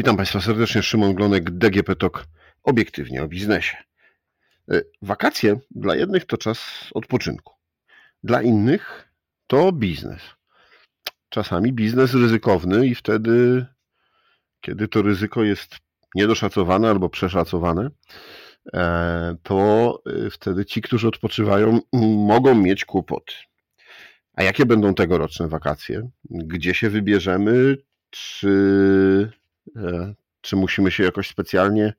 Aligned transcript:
Witam 0.00 0.16
Państwa 0.16 0.40
serdecznie, 0.40 0.82
Szymon 0.82 1.14
Glonek, 1.14 1.50
DGP 1.50 1.96
TOK, 1.96 2.26
obiektywnie 2.62 3.22
o 3.22 3.28
biznesie. 3.28 3.76
E, 4.70 4.80
wakacje 5.02 5.60
dla 5.70 5.96
jednych 5.96 6.24
to 6.24 6.38
czas 6.38 6.90
odpoczynku, 6.94 7.54
dla 8.24 8.42
innych 8.42 9.08
to 9.46 9.72
biznes. 9.72 10.22
Czasami 11.28 11.72
biznes 11.72 12.14
ryzykowny 12.14 12.86
i 12.86 12.94
wtedy, 12.94 13.66
kiedy 14.60 14.88
to 14.88 15.02
ryzyko 15.02 15.42
jest 15.44 15.76
niedoszacowane 16.14 16.90
albo 16.90 17.08
przeszacowane, 17.08 17.90
e, 18.74 19.36
to 19.42 20.02
e, 20.26 20.30
wtedy 20.30 20.64
ci, 20.64 20.82
którzy 20.82 21.08
odpoczywają, 21.08 21.80
mogą 22.32 22.54
mieć 22.54 22.84
kłopoty. 22.84 23.34
A 24.34 24.42
jakie 24.42 24.66
będą 24.66 24.94
tegoroczne 24.94 25.48
wakacje? 25.48 26.10
Gdzie 26.30 26.74
się 26.74 26.90
wybierzemy? 26.90 27.76
Czy 28.10 29.39
czy 30.40 30.56
musimy 30.56 30.90
się 30.90 31.04
jakoś 31.04 31.28
specjalnie 31.28 31.92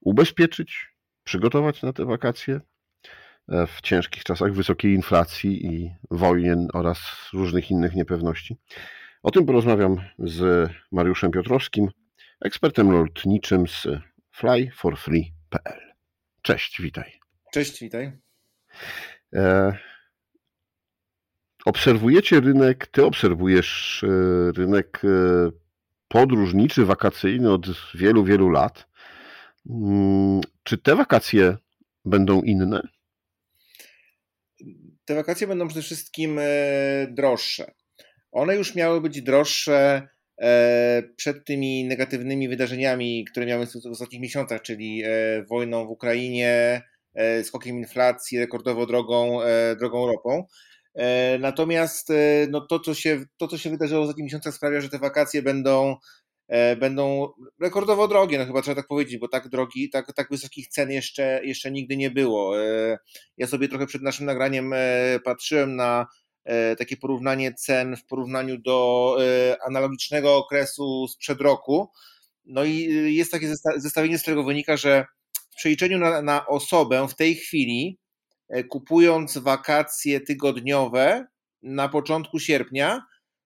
ubezpieczyć, 0.00 0.88
przygotować 1.24 1.82
na 1.82 1.92
te 1.92 2.04
wakacje 2.04 2.60
e, 3.48 3.66
w 3.66 3.80
ciężkich 3.80 4.24
czasach 4.24 4.52
wysokiej 4.52 4.92
inflacji 4.92 5.66
i 5.66 5.90
wojen 6.10 6.68
oraz 6.74 6.98
różnych 7.32 7.70
innych 7.70 7.94
niepewności? 7.94 8.56
O 9.22 9.30
tym 9.30 9.46
porozmawiam 9.46 9.96
z 10.18 10.70
Mariuszem 10.92 11.30
Piotrowskim, 11.30 11.88
ekspertem 12.40 12.90
lotniczym 12.90 13.68
z 13.68 13.86
flyforfree.pl. 14.32 15.80
Cześć, 16.42 16.82
witaj. 16.82 17.12
Cześć, 17.52 17.80
witaj. 17.80 18.12
E, 19.34 19.72
obserwujecie 21.64 22.40
rynek, 22.40 22.86
ty 22.86 23.04
obserwujesz 23.04 24.04
rynek 24.56 25.02
podróżniczy, 26.08 26.84
wakacyjny 26.84 27.52
od 27.52 27.66
wielu, 27.94 28.24
wielu 28.24 28.50
lat. 28.50 28.86
Mm, 29.70 30.40
czy 30.62 30.78
te 30.78 30.96
wakacje 30.96 31.56
będą 32.04 32.42
inne? 32.42 32.82
Te 35.04 35.14
wakacje 35.14 35.46
będą 35.46 35.68
przede 35.68 35.82
wszystkim 35.82 36.38
e, 36.38 36.46
droższe. 37.10 37.74
One 38.32 38.56
już 38.56 38.74
miały 38.74 39.00
być 39.00 39.22
droższe 39.22 40.08
e, 40.40 41.02
przed 41.16 41.44
tymi 41.44 41.84
negatywnymi 41.84 42.48
wydarzeniami, 42.48 43.24
które 43.24 43.46
miały 43.46 43.58
miejsce 43.60 43.88
w 43.88 43.92
ostatnich 43.92 44.20
miesiącach, 44.20 44.62
czyli 44.62 45.02
e, 45.04 45.08
wojną 45.42 45.86
w 45.86 45.90
Ukrainie, 45.90 46.82
skokiem 47.42 47.78
inflacji, 47.78 48.38
rekordowo 48.38 48.86
drogą, 48.86 49.38
drogą 49.78 50.06
ropą. 50.06 50.46
E, 50.96 51.38
natomiast 51.38 52.10
e, 52.10 52.46
no 52.50 52.60
to, 52.60 52.80
co 52.80 52.94
się, 52.94 53.24
to, 53.36 53.48
co 53.48 53.58
się 53.58 53.70
wydarzyło 53.70 54.00
w 54.00 54.04
ostatnich 54.04 54.24
miesiącach, 54.24 54.54
sprawia, 54.54 54.80
że 54.80 54.88
te 54.88 54.98
wakacje 54.98 55.42
będą, 55.42 55.96
e, 56.48 56.76
będą 56.76 57.28
rekordowo 57.60 58.08
drogie, 58.08 58.38
no 58.38 58.46
chyba 58.46 58.62
trzeba 58.62 58.74
tak 58.74 58.86
powiedzieć, 58.86 59.18
bo 59.18 59.28
tak 59.28 59.48
drogi, 59.48 59.90
tak, 59.90 60.12
tak 60.12 60.30
wysokich 60.30 60.68
cen 60.68 60.90
jeszcze, 60.90 61.40
jeszcze 61.44 61.70
nigdy 61.70 61.96
nie 61.96 62.10
było. 62.10 62.56
Ja 63.36 63.46
sobie 63.46 63.68
trochę 63.68 63.86
przed 63.86 64.02
naszym 64.02 64.26
nagraniem 64.26 64.74
patrzyłem 65.24 65.76
na 65.76 66.06
takie 66.78 66.96
porównanie 66.96 67.54
cen 67.54 67.96
w 67.96 68.06
porównaniu 68.06 68.58
do 68.58 69.16
analogicznego 69.66 70.36
okresu 70.36 71.08
sprzed 71.08 71.40
roku. 71.40 71.90
No 72.44 72.64
i 72.64 72.76
jest 73.14 73.32
takie 73.32 73.52
zestawienie, 73.76 74.18
z 74.18 74.22
którego 74.22 74.44
wynika, 74.44 74.76
że 74.76 75.06
w 75.50 75.56
przeliczeniu 75.56 75.98
na, 75.98 76.22
na 76.22 76.46
osobę 76.46 77.08
w 77.08 77.14
tej 77.14 77.34
chwili 77.34 77.98
kupując 78.68 79.38
wakacje 79.38 80.20
tygodniowe 80.20 81.26
na 81.62 81.88
początku 81.88 82.38
sierpnia, 82.38 83.02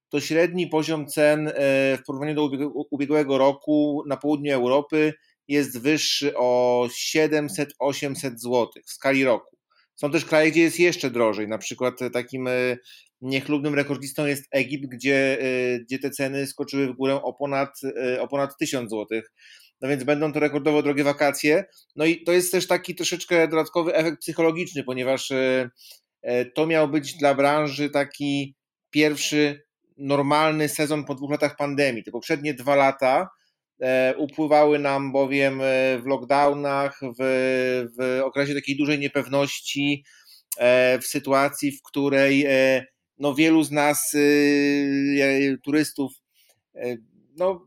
to 0.09 0.21
średni 0.21 0.67
poziom 0.67 1.07
cen 1.07 1.49
e, 1.49 1.53
w 1.97 2.03
porównaniu 2.07 2.35
do 2.35 2.51
ubiegłego 2.91 3.39
roku 3.39 4.03
na 4.07 4.17
południu 4.17 4.55
Europy 4.55 5.15
jest 5.49 5.83
wyższy 5.83 6.37
o 6.37 6.87
700-800 7.15 8.37
zł 8.37 8.69
w 8.87 8.91
skali 8.91 9.25
roku. 9.25 9.57
Są 9.95 10.11
też 10.11 10.25
kraje, 10.25 10.51
gdzie 10.51 10.63
jest 10.63 10.81
jeszcze 10.81 11.11
drożej. 11.11 11.49
Na 11.49 11.59
przykład 11.59 11.95
takim 12.13 12.47
e, 12.49 12.77
niechlubnym 13.21 13.75
rekordzistą 13.75 14.27
jest 14.27 14.45
Egipt, 14.51 14.87
gdzie, 14.87 15.39
gdzie 15.81 15.99
te 15.99 16.11
ceny 16.11 16.47
skoczyły 16.47 16.87
w 16.87 16.97
górę 16.97 17.23
o 17.23 17.33
ponad, 17.33 17.81
o 18.21 18.29
ponad 18.29 18.57
1000 18.59 18.91
zł 18.91 19.21
no 19.81 19.89
więc 19.89 20.05
będą 20.05 20.33
to 20.33 20.41
rekordowo 20.41 20.83
drogie 20.83 21.05
wakacje. 21.05 21.65
No 21.97 22.05
i 22.05 22.25
to 22.25 22.33
jest 22.33 22.53
też 22.53 22.67
taki 22.67 22.95
troszeczkę 22.95 23.49
dodatkowy 23.49 23.95
efekt 23.95 24.21
psychologiczny, 24.21 24.85
ponieważ 24.85 25.31
e, 25.31 25.71
e, 26.23 26.45
to 26.45 26.67
miał 26.67 26.89
być 26.89 27.15
dla 27.15 27.35
branży 27.35 27.91
taki 27.91 28.55
pierwszy 28.91 29.63
normalny 29.97 30.69
sezon 30.69 31.05
po 31.05 31.15
dwóch 31.15 31.31
latach 31.31 31.57
pandemii. 31.57 32.05
Te 32.05 32.11
poprzednie 32.11 32.55
dwa 32.55 32.77
lata 32.77 33.31
e, 33.81 34.15
upływały 34.17 34.79
nam 34.79 35.13
bowiem 35.13 35.61
w 35.99 36.03
lockdownach, 36.07 37.01
w, 37.19 37.87
w 37.99 38.21
okresie 38.25 38.55
takiej 38.55 38.77
dużej 38.77 38.99
niepewności, 38.99 40.05
w 41.01 41.07
sytuacji, 41.07 41.73
w 41.73 41.83
której 41.83 42.47
no, 43.19 43.35
wielu 43.35 43.63
z 43.63 43.71
nas, 43.71 44.17
turystów, 45.65 46.13
no, 47.37 47.67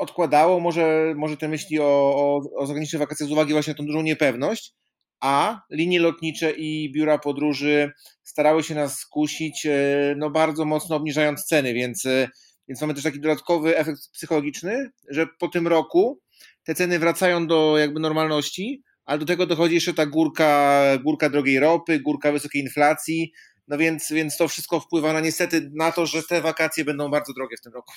odkładało 0.00 0.60
może, 0.60 1.14
może 1.16 1.36
te 1.36 1.48
myśli 1.48 1.80
o, 1.80 1.84
o, 1.84 2.42
o 2.56 2.66
zagranicznych 2.66 3.00
wakacjach 3.00 3.28
z 3.28 3.32
uwagi 3.32 3.52
właśnie 3.52 3.72
na 3.72 3.76
tą 3.76 3.86
dużą 3.86 4.02
niepewność, 4.02 4.74
a 5.20 5.60
linie 5.70 6.00
lotnicze 6.00 6.50
i 6.50 6.92
biura 6.92 7.18
podróży 7.18 7.92
starały 8.22 8.62
się 8.62 8.74
nas 8.74 8.98
skusić, 8.98 9.66
e, 9.66 10.14
no 10.16 10.30
bardzo 10.30 10.64
mocno 10.64 10.96
obniżając 10.96 11.44
ceny, 11.44 11.74
więc, 11.74 12.06
e, 12.06 12.28
więc 12.68 12.80
mamy 12.80 12.94
też 12.94 13.02
taki 13.02 13.20
dodatkowy 13.20 13.78
efekt 13.78 14.00
psychologiczny, 14.12 14.90
że 15.08 15.26
po 15.38 15.48
tym 15.48 15.68
roku 15.68 16.20
te 16.64 16.74
ceny 16.74 16.98
wracają 16.98 17.46
do 17.46 17.78
jakby 17.78 18.00
normalności, 18.00 18.82
ale 19.04 19.18
do 19.18 19.26
tego 19.26 19.46
dochodzi 19.46 19.74
jeszcze 19.74 19.94
ta 19.94 20.06
górka, 20.06 20.82
górka 21.04 21.30
drogiej 21.30 21.60
ropy, 21.60 22.00
górka 22.00 22.32
wysokiej 22.32 22.62
inflacji, 22.62 23.32
no 23.68 23.78
więc, 23.78 24.12
więc 24.12 24.36
to 24.36 24.48
wszystko 24.48 24.80
wpływa 24.80 25.12
na 25.12 25.20
niestety 25.20 25.70
na 25.74 25.92
to, 25.92 26.06
że 26.06 26.22
te 26.22 26.40
wakacje 26.40 26.84
będą 26.84 27.10
bardzo 27.10 27.32
drogie 27.32 27.56
w 27.56 27.60
tym 27.60 27.72
roku. 27.72 27.92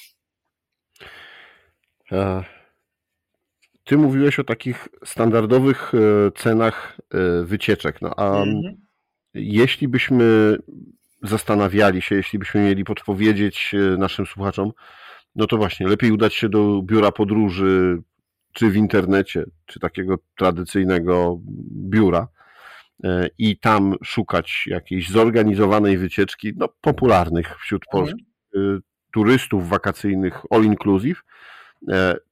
E, 2.11 2.43
ty 3.83 3.97
mówiłeś 3.97 4.39
o 4.39 4.43
takich 4.43 4.87
standardowych 5.05 5.91
e, 5.93 6.31
cenach 6.31 6.97
e, 7.13 7.43
wycieczek. 7.43 8.01
No 8.01 8.13
a 8.17 8.43
mhm. 8.43 8.75
jeśli 9.33 9.87
byśmy 9.87 10.57
zastanawiali 11.21 12.01
się, 12.01 12.15
jeśli 12.15 12.39
byśmy 12.39 12.61
mieli 12.61 12.83
podpowiedzieć 12.83 13.75
naszym 13.97 14.25
słuchaczom, 14.25 14.71
no 15.35 15.47
to 15.47 15.57
właśnie 15.57 15.87
lepiej 15.87 16.11
udać 16.11 16.33
się 16.33 16.49
do 16.49 16.81
biura 16.81 17.11
podróży, 17.11 18.01
czy 18.53 18.69
w 18.69 18.75
internecie, 18.75 19.45
czy 19.65 19.79
takiego 19.79 20.17
tradycyjnego 20.37 21.39
biura 21.89 22.27
i 23.37 23.57
tam 23.57 23.95
szukać 24.03 24.63
jakiejś 24.67 25.09
zorganizowanej 25.09 25.97
wycieczki, 25.97 26.53
no 26.55 26.67
popularnych 26.81 27.59
wśród 27.59 27.83
mhm. 27.87 28.05
polskich 28.05 28.27
turystów 29.13 29.69
wakacyjnych 29.69 30.41
all 30.49 30.63
inclusive, 30.63 31.23
E, 31.23 31.52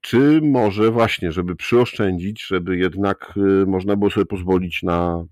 czy 0.01 0.41
może 0.43 0.91
właśnie, 0.91 1.31
żeby 1.31 1.55
przyoszczędzić, 1.55 2.45
żeby 2.47 2.77
jednak 2.77 3.33
y, 3.37 3.65
można 3.65 3.95
było 3.95 4.11
sobie 4.11 4.25
pozwolić 4.25 4.83
na 4.83 5.23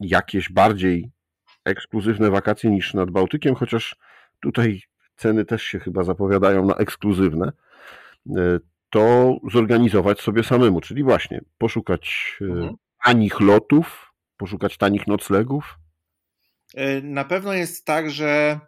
jakieś 0.00 0.52
bardziej 0.52 1.10
ekskluzywne 1.64 2.30
wakacje 2.30 2.70
niż 2.70 2.94
nad 2.94 3.10
Bałtykiem, 3.10 3.54
chociaż 3.54 3.96
tutaj 4.40 4.82
ceny 5.16 5.44
też 5.44 5.62
się 5.62 5.78
chyba 5.78 6.02
zapowiadają 6.02 6.66
na 6.66 6.74
ekskluzywne, 6.74 7.52
e, 8.36 8.58
to 8.90 9.36
zorganizować 9.50 10.20
sobie 10.20 10.44
samemu, 10.44 10.80
czyli 10.80 11.02
właśnie 11.02 11.40
poszukać 11.58 12.36
y, 12.40 12.44
mhm. 12.44 12.74
tanich 13.04 13.40
lotów, 13.40 14.12
poszukać 14.36 14.78
tanich 14.78 15.06
noclegów. 15.06 15.78
E, 16.74 17.02
na 17.02 17.24
pewno 17.24 17.52
jest 17.52 17.84
tak, 17.84 18.10
że 18.10 18.60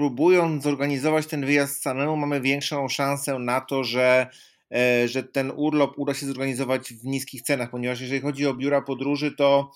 próbując 0.00 0.62
zorganizować 0.62 1.26
ten 1.26 1.46
wyjazd 1.46 1.82
samemu, 1.82 2.16
mamy 2.16 2.40
większą 2.40 2.88
szansę 2.88 3.38
na 3.38 3.60
to, 3.60 3.84
że, 3.84 4.26
e, 4.74 5.08
że 5.08 5.22
ten 5.22 5.52
urlop 5.56 5.98
uda 5.98 6.14
się 6.14 6.26
zorganizować 6.26 6.92
w 6.92 7.04
niskich 7.04 7.42
cenach, 7.42 7.70
ponieważ 7.70 8.00
jeżeli 8.00 8.20
chodzi 8.20 8.46
o 8.46 8.54
biura 8.54 8.82
podróży, 8.82 9.32
to, 9.32 9.72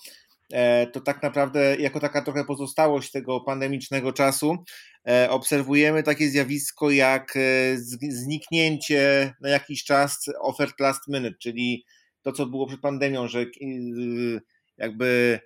e, 0.53 0.87
to 0.87 1.01
tak 1.01 1.23
naprawdę 1.23 1.75
jako 1.75 1.99
taka 1.99 2.21
trochę 2.21 2.45
pozostałość 2.45 3.11
tego 3.11 3.39
pandemicznego 3.39 4.13
czasu 4.13 4.57
e, 5.07 5.29
obserwujemy 5.29 6.03
takie 6.03 6.29
zjawisko 6.29 6.91
jak 6.91 7.37
zniknięcie 8.09 9.33
na 9.41 9.49
jakiś 9.49 9.83
czas 9.83 10.29
ofert 10.41 10.79
last 10.79 11.07
minute, 11.07 11.35
czyli 11.41 11.85
to, 12.21 12.31
co 12.31 12.45
było 12.45 12.67
przed 12.67 12.81
pandemią, 12.81 13.27
że 13.27 13.45
jakby 14.77 15.39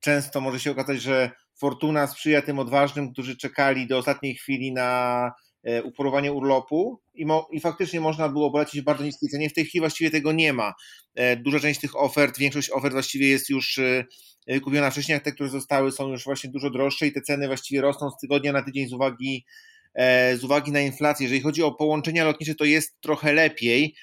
często 0.00 0.40
może 0.40 0.60
się 0.60 0.70
okazać, 0.70 1.02
że 1.02 1.30
fortuna 1.64 2.06
sprzyja 2.06 2.42
tym 2.42 2.58
odważnym, 2.58 3.12
którzy 3.12 3.36
czekali 3.36 3.86
do 3.86 3.98
ostatniej 3.98 4.34
chwili 4.34 4.72
na 4.72 5.32
e, 5.62 5.82
uporowanie 5.82 6.32
urlopu 6.32 7.00
i, 7.14 7.26
mo, 7.26 7.48
i 7.52 7.60
faktycznie 7.60 8.00
można 8.00 8.28
było 8.28 8.50
polecić 8.50 8.80
bardzo 8.80 9.04
niskiej 9.04 9.28
cenie. 9.28 9.50
W 9.50 9.52
tej 9.52 9.64
chwili 9.64 9.80
właściwie 9.80 10.10
tego 10.10 10.32
nie 10.32 10.52
ma. 10.52 10.74
E, 11.14 11.36
duża 11.36 11.60
część 11.60 11.80
tych 11.80 11.96
ofert, 11.96 12.38
większość 12.38 12.70
ofert 12.70 12.92
właściwie 12.92 13.28
jest 13.28 13.50
już 13.50 13.78
e, 13.78 14.60
kupiona 14.60 14.90
wcześniej, 14.90 15.16
a 15.16 15.20
te, 15.20 15.32
które 15.32 15.48
zostały 15.48 15.92
są 15.92 16.08
już 16.08 16.24
właśnie 16.24 16.50
dużo 16.50 16.70
droższe 16.70 17.06
i 17.06 17.12
te 17.12 17.20
ceny 17.20 17.46
właściwie 17.46 17.80
rosną 17.80 18.10
z 18.10 18.16
tygodnia 18.20 18.52
na 18.52 18.62
tydzień 18.62 18.88
z 18.88 18.92
uwagi 18.92 19.44
z 20.36 20.44
uwagi 20.44 20.72
na 20.72 20.80
inflację. 20.80 21.24
Jeżeli 21.24 21.40
chodzi 21.40 21.62
o 21.62 21.72
połączenia 21.72 22.24
lotnicze, 22.24 22.54
to 22.54 22.64
jest 22.64 23.00
trochę 23.00 23.32
lepiej. 23.32 23.94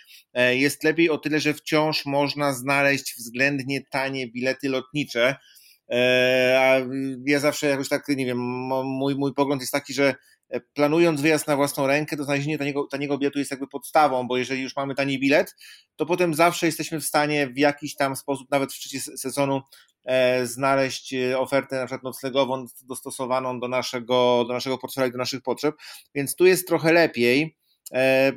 Jest 0.51 0.83
lepiej 0.83 1.09
o 1.09 1.17
tyle, 1.17 1.39
że 1.39 1.53
wciąż 1.53 2.05
można 2.05 2.53
znaleźć 2.53 3.15
względnie 3.17 3.81
tanie 3.91 4.27
bilety 4.27 4.69
lotnicze. 4.69 5.35
A 6.57 6.77
ja 7.25 7.39
zawsze 7.39 7.67
jakoś 7.67 7.89
tak, 7.89 8.07
nie 8.07 8.25
wiem, 8.25 8.37
mój, 8.83 9.15
mój 9.15 9.33
pogląd 9.33 9.61
jest 9.61 9.73
taki, 9.73 9.93
że 9.93 10.15
planując 10.73 11.21
wyjazd 11.21 11.47
na 11.47 11.55
własną 11.55 11.87
rękę, 11.87 12.17
to 12.17 12.23
znalezienie 12.23 12.57
taniego, 12.57 12.87
taniego 12.87 13.17
biletu 13.17 13.39
jest 13.39 13.51
jakby 13.51 13.67
podstawą, 13.67 14.27
bo 14.27 14.37
jeżeli 14.37 14.61
już 14.61 14.75
mamy 14.75 14.95
tani 14.95 15.19
bilet, 15.19 15.55
to 15.95 16.05
potem 16.05 16.33
zawsze 16.33 16.65
jesteśmy 16.65 16.99
w 16.99 17.05
stanie 17.05 17.47
w 17.47 17.57
jakiś 17.57 17.95
tam 17.95 18.15
sposób, 18.15 18.51
nawet 18.51 18.71
w 18.71 18.75
szczycie 18.75 18.99
sezonu, 18.99 19.61
e, 20.05 20.45
znaleźć 20.45 21.13
e, 21.13 21.39
ofertę 21.39 21.75
na 21.75 21.85
przykład 21.85 22.03
noclegową 22.03 22.65
dostosowaną 22.83 23.59
do 23.59 23.67
naszego, 23.67 24.45
do 24.47 24.53
naszego 24.53 24.77
portfela 24.77 25.07
i 25.07 25.11
do 25.11 25.17
naszych 25.17 25.41
potrzeb, 25.41 25.75
więc 26.15 26.35
tu 26.35 26.45
jest 26.45 26.67
trochę 26.67 26.93
lepiej. 26.93 27.57
E, 27.93 28.31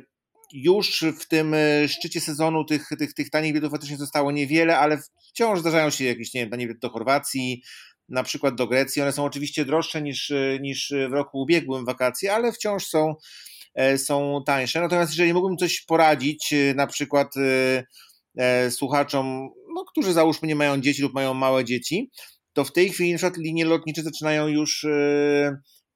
już 0.53 1.05
w 1.19 1.27
tym 1.27 1.53
e, 1.53 1.87
szczycie 1.87 2.21
sezonu 2.21 2.65
tych, 2.65 2.89
tych, 2.99 3.13
tych 3.13 3.29
tanich 3.29 3.53
biletów 3.53 3.71
faktycznie 3.71 3.97
zostało 3.97 4.31
niewiele, 4.31 4.77
ale 4.77 4.99
wciąż 5.29 5.59
zdarzają 5.59 5.89
się 5.89 6.05
jakieś, 6.05 6.33
nie 6.33 6.41
wiem, 6.41 6.49
tanie 6.49 6.65
bilety 6.65 6.79
do 6.79 6.89
Chorwacji, 6.89 7.63
na 8.09 8.23
przykład 8.23 8.55
do 8.55 8.67
Grecji. 8.67 9.01
One 9.01 9.11
są 9.11 9.25
oczywiście 9.25 9.65
droższe 9.65 10.01
niż, 10.01 10.33
niż 10.61 10.93
w 11.09 11.13
roku 11.13 11.41
ubiegłym 11.41 11.85
wakacje, 11.85 12.33
ale 12.33 12.51
wciąż 12.51 12.85
są, 12.85 13.15
e, 13.75 13.97
są 13.97 14.43
tańsze. 14.45 14.81
Natomiast 14.81 15.11
jeżeli 15.11 15.33
mógłbym 15.33 15.57
coś 15.57 15.81
poradzić, 15.81 16.53
e, 16.53 16.73
na 16.73 16.87
przykład 16.87 17.33
e, 18.37 18.71
słuchaczom, 18.71 19.49
no, 19.75 19.85
którzy 19.85 20.13
załóżmy 20.13 20.47
nie 20.47 20.55
mają 20.55 20.81
dzieci 20.81 21.01
lub 21.01 21.13
mają 21.13 21.33
małe 21.33 21.65
dzieci, 21.65 22.11
to 22.53 22.63
w 22.63 22.71
tej 22.71 22.89
chwili 22.89 23.11
na 23.11 23.17
przykład 23.17 23.37
linie 23.37 23.65
lotnicze 23.65 24.03
zaczynają 24.03 24.47
już 24.47 24.85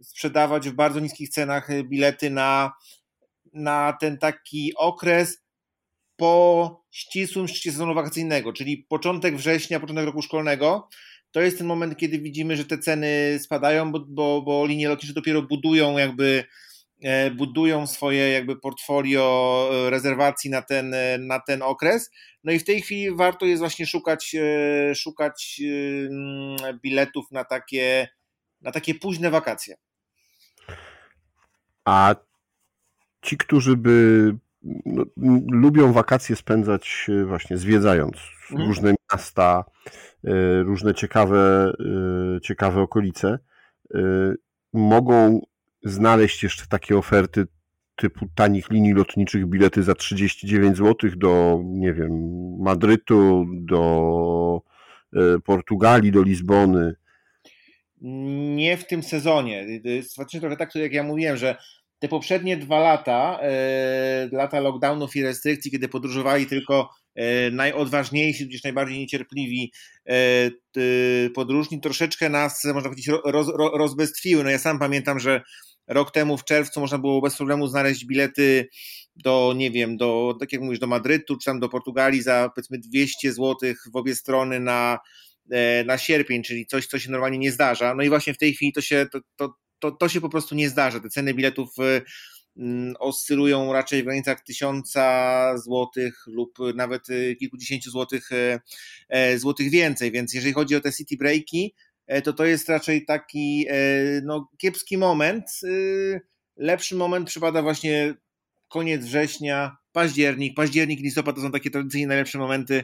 sprzedawać 0.04 0.70
w 0.70 0.74
bardzo 0.74 1.00
niskich 1.00 1.30
cenach 1.30 1.70
bilety 1.84 2.30
na, 2.30 2.72
na 3.54 3.98
ten 4.02 4.18
taki 4.18 4.72
okres 4.78 5.44
po 6.16 6.84
ścisłym 6.92 7.48
szczycie 7.48 7.72
sezonu 7.72 7.94
wakacyjnego, 7.94 8.54
czyli 8.54 8.86
początek 8.90 9.38
września, 9.38 9.80
początek 9.80 10.06
roku 10.06 10.22
szkolnego, 10.22 10.90
to 11.32 11.42
jest 11.42 11.58
ten 11.58 11.68
moment, 11.68 11.98
kiedy 11.98 12.20
widzimy, 12.20 12.58
że 12.58 12.66
te 12.66 12.78
ceny 12.78 13.40
spadają, 13.42 13.92
bo, 13.92 14.00
bo, 14.08 14.42
bo 14.42 14.66
linie 14.66 14.90
lotnicze 14.90 15.14
dopiero 15.14 15.42
budują 15.42 15.98
jakby 15.98 16.44
e, 17.04 17.32
budują 17.32 17.88
swoje 17.88 18.30
jakby 18.30 18.56
portfolio 18.60 19.70
e, 19.74 19.90
rezerwacji 19.90 20.50
na 20.50 20.62
ten, 20.62 20.94
e, 20.94 21.18
na 21.18 21.40
ten 21.40 21.62
okres. 21.62 22.12
No 22.44 22.52
i 22.52 22.60
w 22.60 22.66
tej 22.66 22.82
chwili 22.82 23.16
warto 23.16 23.46
jest 23.46 23.60
właśnie 23.60 23.86
szukać, 23.86 24.36
szukać 24.96 25.62
mm, 26.10 26.80
biletów 26.82 27.26
na 27.32 27.44
takie, 27.44 28.08
na 28.62 28.72
takie 28.72 28.96
późne 28.96 29.30
wakacje. 29.30 29.76
A 31.86 32.16
ci, 33.22 33.38
którzy 33.38 33.78
by 33.78 34.36
no, 34.86 35.04
lubią 35.52 35.94
wakacje 35.94 36.36
spędzać 36.36 37.08
właśnie 37.26 37.58
zwiedzając 37.58 38.16
mhm. 38.52 38.70
różne 38.70 38.94
miasta, 39.12 39.64
E, 40.24 40.64
różne 40.64 40.94
ciekawe, 40.94 41.74
e, 41.80 42.42
ciekawe 42.42 42.82
okolice, 42.82 43.40
e, 43.94 44.00
mogą 44.74 45.42
znaleźć 45.84 46.44
jeszcze 46.44 46.68
takie 46.70 46.98
oferty 46.98 47.48
typu 47.96 48.26
tanich 48.36 48.70
linii 48.70 48.94
lotniczych, 48.94 49.46
bilety 49.46 49.84
za 49.84 49.96
39 49.96 50.78
zł 50.78 51.10
do, 51.18 51.62
nie 51.66 51.94
wiem, 51.94 52.12
Madrytu, 52.60 53.46
do 53.50 54.62
Portugalii, 55.46 56.12
do 56.12 56.24
Lizbony. 56.24 56.96
Nie 58.56 58.78
w 58.78 58.88
tym 58.88 59.04
sezonie. 59.04 59.80
Jest 59.84 60.16
faktycznie 60.16 60.40
trochę 60.40 60.58
tak, 60.58 60.76
jak 60.76 60.94
ja 60.94 61.04
mówiłem, 61.04 61.38
że 61.38 61.58
te 62.00 62.08
poprzednie 62.08 62.58
dwa 62.58 62.80
lata, 62.80 63.40
lata 64.32 64.60
lockdownów 64.60 65.16
i 65.16 65.24
restrykcji, 65.24 65.72
kiedy 65.72 65.88
podróżowali 65.88 66.46
tylko 66.46 66.90
E, 67.20 67.52
najodważniejsi, 67.52 68.48
gdzieś 68.48 68.64
najbardziej 68.64 69.00
niecierpliwi 69.00 69.74
e, 70.10 71.30
podróżni 71.36 71.82
troszeczkę 71.82 72.30
nas, 72.30 72.66
można 72.66 72.90
powiedzieć, 72.90 73.08
roz, 73.26 73.48
rozbestwiły. 73.74 74.44
No 74.44 74.50
ja 74.50 74.60
sam 74.60 74.80
pamiętam, 74.80 75.20
że 75.20 75.42
rok 75.88 76.12
temu 76.12 76.38
w 76.38 76.44
czerwcu 76.44 76.80
można 76.80 76.98
było 76.98 77.22
bez 77.22 77.38
problemu 77.38 77.68
znaleźć 77.68 78.06
bilety 78.06 78.68
do, 79.16 79.54
nie 79.58 79.72
wiem, 79.72 79.98
do, 79.98 80.36
tak 80.40 80.54
jak 80.54 80.62
mówisz, 80.62 80.80
do 80.80 80.88
Madrytu, 80.88 81.38
czy 81.38 81.46
tam 81.46 81.60
do 81.60 81.70
Portugalii 81.70 82.22
za 82.22 82.50
powiedzmy 82.56 82.78
200 82.80 83.34
zł 83.34 83.56
w 83.94 83.96
obie 83.96 84.16
strony 84.16 84.60
na, 84.60 85.00
e, 85.52 85.84
na 85.84 85.98
sierpień, 85.98 86.44
czyli 86.44 86.66
coś, 86.66 86.88
co 86.88 87.00
się 87.00 87.12
normalnie 87.12 87.38
nie 87.38 87.52
zdarza. 87.52 87.96
No 87.96 88.04
i 88.04 88.10
właśnie 88.10 88.34
w 88.34 88.38
tej 88.38 88.54
chwili 88.54 88.74
to 88.74 88.82
się, 88.82 89.06
to, 89.12 89.20
to, 89.36 89.54
to, 89.80 89.92
to 89.92 90.10
się 90.10 90.22
po 90.22 90.30
prostu 90.30 90.56
nie 90.56 90.70
zdarza. 90.70 91.00
Te 91.00 91.10
ceny 91.10 91.34
biletów 91.34 91.70
Mm, 92.60 92.96
oscylują 93.00 93.74
raczej 93.74 94.02
w 94.02 94.06
granicach 94.06 94.42
tysiąca 94.42 95.58
złotych 95.58 96.24
lub 96.28 96.58
nawet 96.76 97.10
y, 97.10 97.36
kilkudziesięciu 97.36 97.92
złotych, 97.92 98.32
e, 98.32 98.60
e, 99.10 99.40
złotych 99.40 99.70
więcej, 99.70 100.12
więc 100.12 100.34
jeżeli 100.34 100.54
chodzi 100.54 100.76
o 100.76 100.82
te 100.82 100.94
city 100.94 101.18
breaki, 101.18 101.76
e, 102.08 102.22
to 102.22 102.34
to 102.34 102.46
jest 102.46 102.70
raczej 102.70 103.06
taki 103.06 103.66
no, 104.24 104.50
kiepski 104.58 104.98
moment. 104.98 105.46
Y, 105.64 106.22
lepszy 106.58 106.96
moment 106.96 107.28
przypada 107.28 107.62
właśnie 107.62 108.16
koniec 108.68 109.06
września, 109.06 109.78
październik. 109.92 110.56
Październik, 110.56 111.00
listopad 111.00 111.36
to 111.36 111.42
są 111.42 111.52
takie 111.52 111.70
tradycyjnie 111.70 112.08
najlepsze 112.08 112.38
momenty 112.38 112.84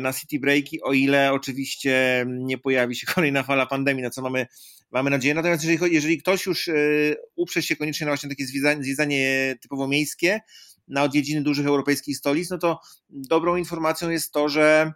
na 0.00 0.12
city 0.12 0.38
breaki, 0.38 0.82
o 0.82 0.92
ile 0.92 1.32
oczywiście 1.32 2.24
nie 2.28 2.58
pojawi 2.58 2.96
się 2.96 3.06
kolejna 3.14 3.42
fala 3.42 3.66
pandemii, 3.66 4.02
na 4.02 4.10
co 4.10 4.22
mamy 4.22 4.46
mamy 4.90 5.10
nadzieję. 5.10 5.34
Natomiast 5.34 5.64
jeżeli, 5.64 5.94
jeżeli 5.94 6.18
ktoś 6.18 6.46
już 6.46 6.68
e, 6.68 6.74
uprze 7.36 7.62
się 7.62 7.76
koniecznie 7.76 8.04
na 8.04 8.10
właśnie 8.10 8.28
takie 8.28 8.46
zwiedzanie, 8.46 8.82
zwiedzanie 8.82 9.54
typowo 9.62 9.88
miejskie, 9.88 10.40
na 10.88 11.02
odwiedziny 11.02 11.42
dużych 11.42 11.66
europejskich 11.66 12.16
stolic, 12.16 12.50
no 12.50 12.58
to 12.58 12.80
dobrą 13.08 13.56
informacją 13.56 14.10
jest 14.10 14.32
to, 14.32 14.48
że 14.48 14.92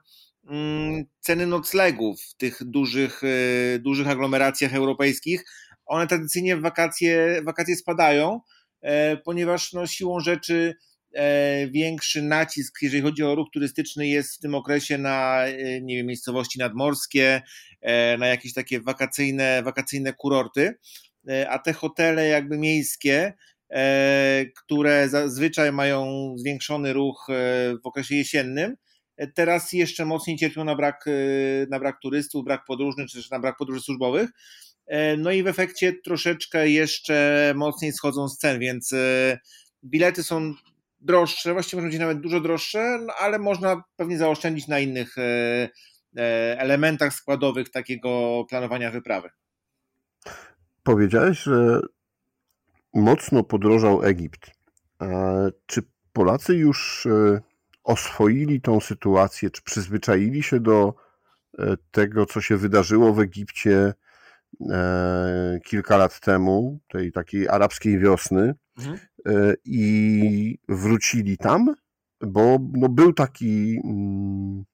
mm, 0.47 1.05
ceny 1.21 1.47
noclegów 1.47 2.21
w 2.23 2.35
tych 2.35 2.65
dużych, 2.65 3.23
e, 3.25 3.79
dużych 3.79 4.09
aglomeracjach 4.09 4.75
europejskich, 4.75 5.45
one 5.87 6.07
tradycyjnie 6.07 6.57
w 6.57 6.61
wakacje, 6.61 7.43
wakacje 7.45 7.77
spadają, 7.77 8.41
e, 8.81 9.17
ponieważ 9.17 9.73
no, 9.73 9.87
siłą 9.87 10.21
rzeczy 10.21 10.75
większy 11.70 12.22
nacisk, 12.22 12.82
jeżeli 12.82 13.02
chodzi 13.02 13.22
o 13.22 13.34
ruch 13.34 13.49
turystyczny, 13.52 14.06
jest 14.06 14.37
w 14.37 14.38
tym 14.38 14.55
okresie 14.55 14.99
na 14.99 15.44
nie 15.82 15.96
wiem, 15.96 16.06
miejscowości 16.06 16.58
nadmorskie, 16.58 17.42
E, 17.85 18.18
na 18.18 18.26
jakieś 18.26 18.52
takie 18.52 18.80
wakacyjne, 18.80 19.62
wakacyjne 19.62 20.12
kurorty, 20.12 20.75
e, 21.28 21.50
a 21.50 21.59
te 21.59 21.73
hotele 21.73 22.26
jakby 22.26 22.59
miejskie, 22.59 23.33
e, 23.71 24.44
które 24.56 25.09
zazwyczaj 25.09 25.73
mają 25.73 26.33
zwiększony 26.37 26.92
ruch 26.92 27.26
w 27.83 27.87
okresie 27.87 28.14
jesiennym, 28.14 28.76
teraz 29.35 29.73
jeszcze 29.73 30.04
mocniej 30.04 30.37
cierpią 30.37 30.64
na 30.64 30.75
brak, 30.75 31.04
na 31.71 31.78
brak 31.78 32.00
turystów, 32.02 32.44
brak 32.44 32.64
podróżnych, 32.64 33.09
czy 33.09 33.16
też 33.16 33.30
na 33.30 33.38
brak 33.38 33.56
podróży 33.56 33.80
służbowych. 33.80 34.30
No 35.18 35.30
i 35.30 35.42
w 35.42 35.47
efekcie 35.47 35.92
troszeczkę 36.04 36.68
jeszcze 36.68 37.52
mocniej 37.56 37.92
schodzą 37.92 38.28
z 38.28 38.38
cen, 38.38 38.59
więc 38.59 38.94
bilety 39.85 40.23
są 40.23 40.54
droższe, 41.04 41.52
właściwie 41.52 41.82
może 41.82 41.90
być 41.90 42.00
nawet 42.00 42.20
dużo 42.20 42.40
droższe, 42.40 42.99
no 43.06 43.12
ale 43.18 43.38
można 43.38 43.82
pewnie 43.96 44.18
zaoszczędzić 44.18 44.68
na 44.68 44.78
innych 44.78 45.16
E, 46.16 46.58
elementach 46.58 47.14
składowych 47.14 47.70
takiego 47.70 48.44
planowania 48.49 48.90
wyprawy. 48.90 49.30
Powiedziałeś, 50.82 51.38
że 51.38 51.80
mocno 52.94 53.42
podrożał 53.42 54.02
Egipt. 54.02 54.50
Czy 55.66 55.82
Polacy 56.12 56.54
już 56.54 57.06
e, 57.06 57.40
oswoili 57.84 58.61
tą 58.61 58.80
sytuację, 58.80 59.50
czy 59.50 59.62
przyzwyczaili 59.62 60.42
się 60.42 60.61
do 60.61 60.94
e, 61.58 61.76
tego, 61.90 62.26
co 62.26 62.40
się 62.40 62.56
wydarzyło 62.56 63.12
w 63.12 63.20
Egipcie 63.20 63.92
kilka 65.64 65.96
lat 65.96 66.20
temu, 66.20 66.80
tej 66.88 67.12
takiej 67.12 67.49
arabskiej 67.49 67.99
wiosny, 67.99 68.54
mhm. 68.78 68.99
I 69.64 70.59
wrócili 70.69 71.38
tam? 71.38 71.75
Bo 72.21 72.59
no, 72.73 72.88
był 72.88 73.12
taki 73.12 73.81
mm, 73.85 74.64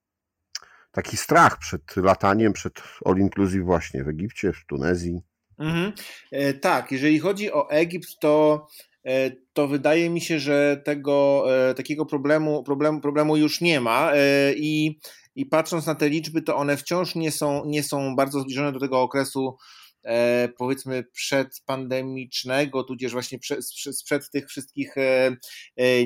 taki 0.92 1.16
strach 1.16 1.58
przed 1.58 1.96
lataniem, 1.96 2.52
przed 2.52 2.82
all 3.04 3.18
inclusive 3.18 3.64
właśnie 3.64 4.04
w 4.04 4.08
Egipcie, 4.08 4.52
w 4.52 4.66
Tunezji. 4.66 5.20
Mhm. 5.58 5.92
E, 6.32 6.54
tak, 6.54 6.92
jeżeli 6.92 7.18
chodzi 7.18 7.52
o 7.52 7.70
Egipt, 7.70 8.18
to, 8.20 8.66
e, 9.04 9.30
to 9.52 9.68
wydaje 9.68 10.10
mi 10.10 10.20
się, 10.20 10.38
że 10.38 10.82
tego 10.84 11.44
e, 11.70 11.74
takiego 11.74 12.06
problemu, 12.06 12.62
problemu, 12.62 13.00
problemu 13.00 13.36
już 13.36 13.60
nie 13.60 13.80
ma 13.80 14.12
e, 14.14 14.52
i, 14.56 14.98
i 15.34 15.46
patrząc 15.46 15.86
na 15.86 15.94
te 15.94 16.08
liczby, 16.08 16.42
to 16.42 16.56
one 16.56 16.76
wciąż 16.76 17.14
nie 17.14 17.30
są, 17.30 17.64
nie 17.64 17.82
są 17.82 18.16
bardzo 18.16 18.40
zbliżone 18.40 18.72
do 18.72 18.80
tego 18.80 19.00
okresu 19.02 19.56
e, 20.04 20.48
powiedzmy 20.58 21.04
przedpandemicznego, 21.12 22.84
tudzież 22.84 23.12
właśnie 23.12 23.38
przed, 23.38 23.64
sprzed 23.92 24.30
tych 24.30 24.48
wszystkich 24.48 24.94
e, 24.96 25.36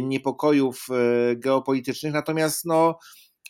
niepokojów 0.00 0.86
geopolitycznych. 1.36 2.12
Natomiast 2.12 2.64
no, 2.64 2.98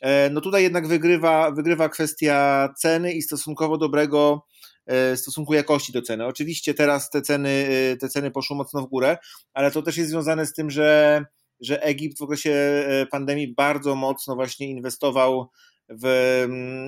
E, 0.01 0.31
no 0.31 0.41
tutaj 0.41 0.63
jednak 0.63 0.87
wygrywa, 0.87 1.51
wygrywa 1.51 1.89
kwestia 1.89 2.69
ceny 2.79 3.13
i 3.13 3.23
stosunkowo 3.23 3.79
dobrego, 3.79 4.47
w 4.87 5.15
stosunku 5.17 5.55
jakości 5.55 5.93
do 5.93 6.03
ceny. 6.03 6.27
Oczywiście 6.27 6.75
teraz 6.75 7.11
te 7.11 7.23
ceny, 7.23 7.67
te 8.01 8.09
ceny 8.09 8.31
poszły 8.31 8.57
mocno 8.57 8.83
w 8.83 8.89
górę, 8.89 9.17
ale 9.53 9.71
to 9.71 9.83
też 9.83 9.97
jest 9.97 10.11
związane 10.11 10.47
z 10.47 10.53
tym, 10.53 10.71
że, 10.71 11.25
że 11.61 11.83
Egipt 11.83 12.19
w 12.19 12.23
okresie 12.23 12.85
pandemii 13.11 13.55
bardzo 13.55 13.95
mocno 13.95 14.35
właśnie 14.35 14.71
inwestował 14.71 15.51
w, 15.89 16.45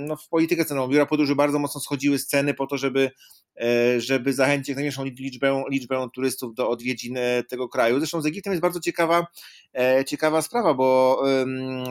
no, 0.06 0.16
w 0.16 0.28
politykę 0.28 0.64
cenową. 0.64 0.88
Biura 0.88 1.06
podróży 1.06 1.34
bardzo 1.34 1.58
mocno 1.58 1.80
schodziły 1.80 2.18
z 2.18 2.26
ceny 2.26 2.54
po 2.54 2.66
to, 2.66 2.78
żeby, 2.78 3.10
e, 3.60 4.00
żeby 4.00 4.32
zachęcić 4.32 4.68
jak 4.68 4.76
najmniejszą 4.76 5.04
liczbę, 5.04 5.64
liczbę 5.70 6.08
turystów 6.14 6.54
do 6.54 6.68
odwiedzin 6.68 7.16
e, 7.16 7.42
tego 7.42 7.68
kraju. 7.68 7.98
Zresztą 7.98 8.20
z 8.20 8.26
Egiptem 8.26 8.52
jest 8.52 8.62
bardzo 8.62 8.80
ciekawa, 8.80 9.26
e, 9.78 10.04
ciekawa 10.04 10.42
sprawa, 10.42 10.74
bo 10.74 11.22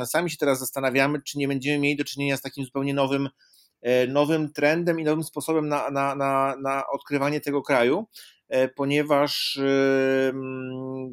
sami 0.06 0.30
się 0.30 0.38
teraz 0.38 0.60
zastanawiamy, 0.60 1.22
czy 1.22 1.38
nie 1.38 1.48
będziemy 1.48 1.80
mieli 1.80 1.96
do 1.96 2.04
czynienia 2.04 2.38
z 2.38 2.42
takim 2.42 2.66
zupełnie 2.66 2.94
nowym, 2.94 3.30
nowym 4.08 4.54
trendem 4.54 5.00
i 5.00 5.04
nowym 5.04 5.24
sposobem 5.24 5.68
na, 5.68 5.90
na, 5.90 6.16
na, 6.16 6.56
na 6.62 6.88
odkrywanie 6.88 7.42
tego 7.42 7.62
kraju, 7.62 8.06
ponieważ 8.76 9.60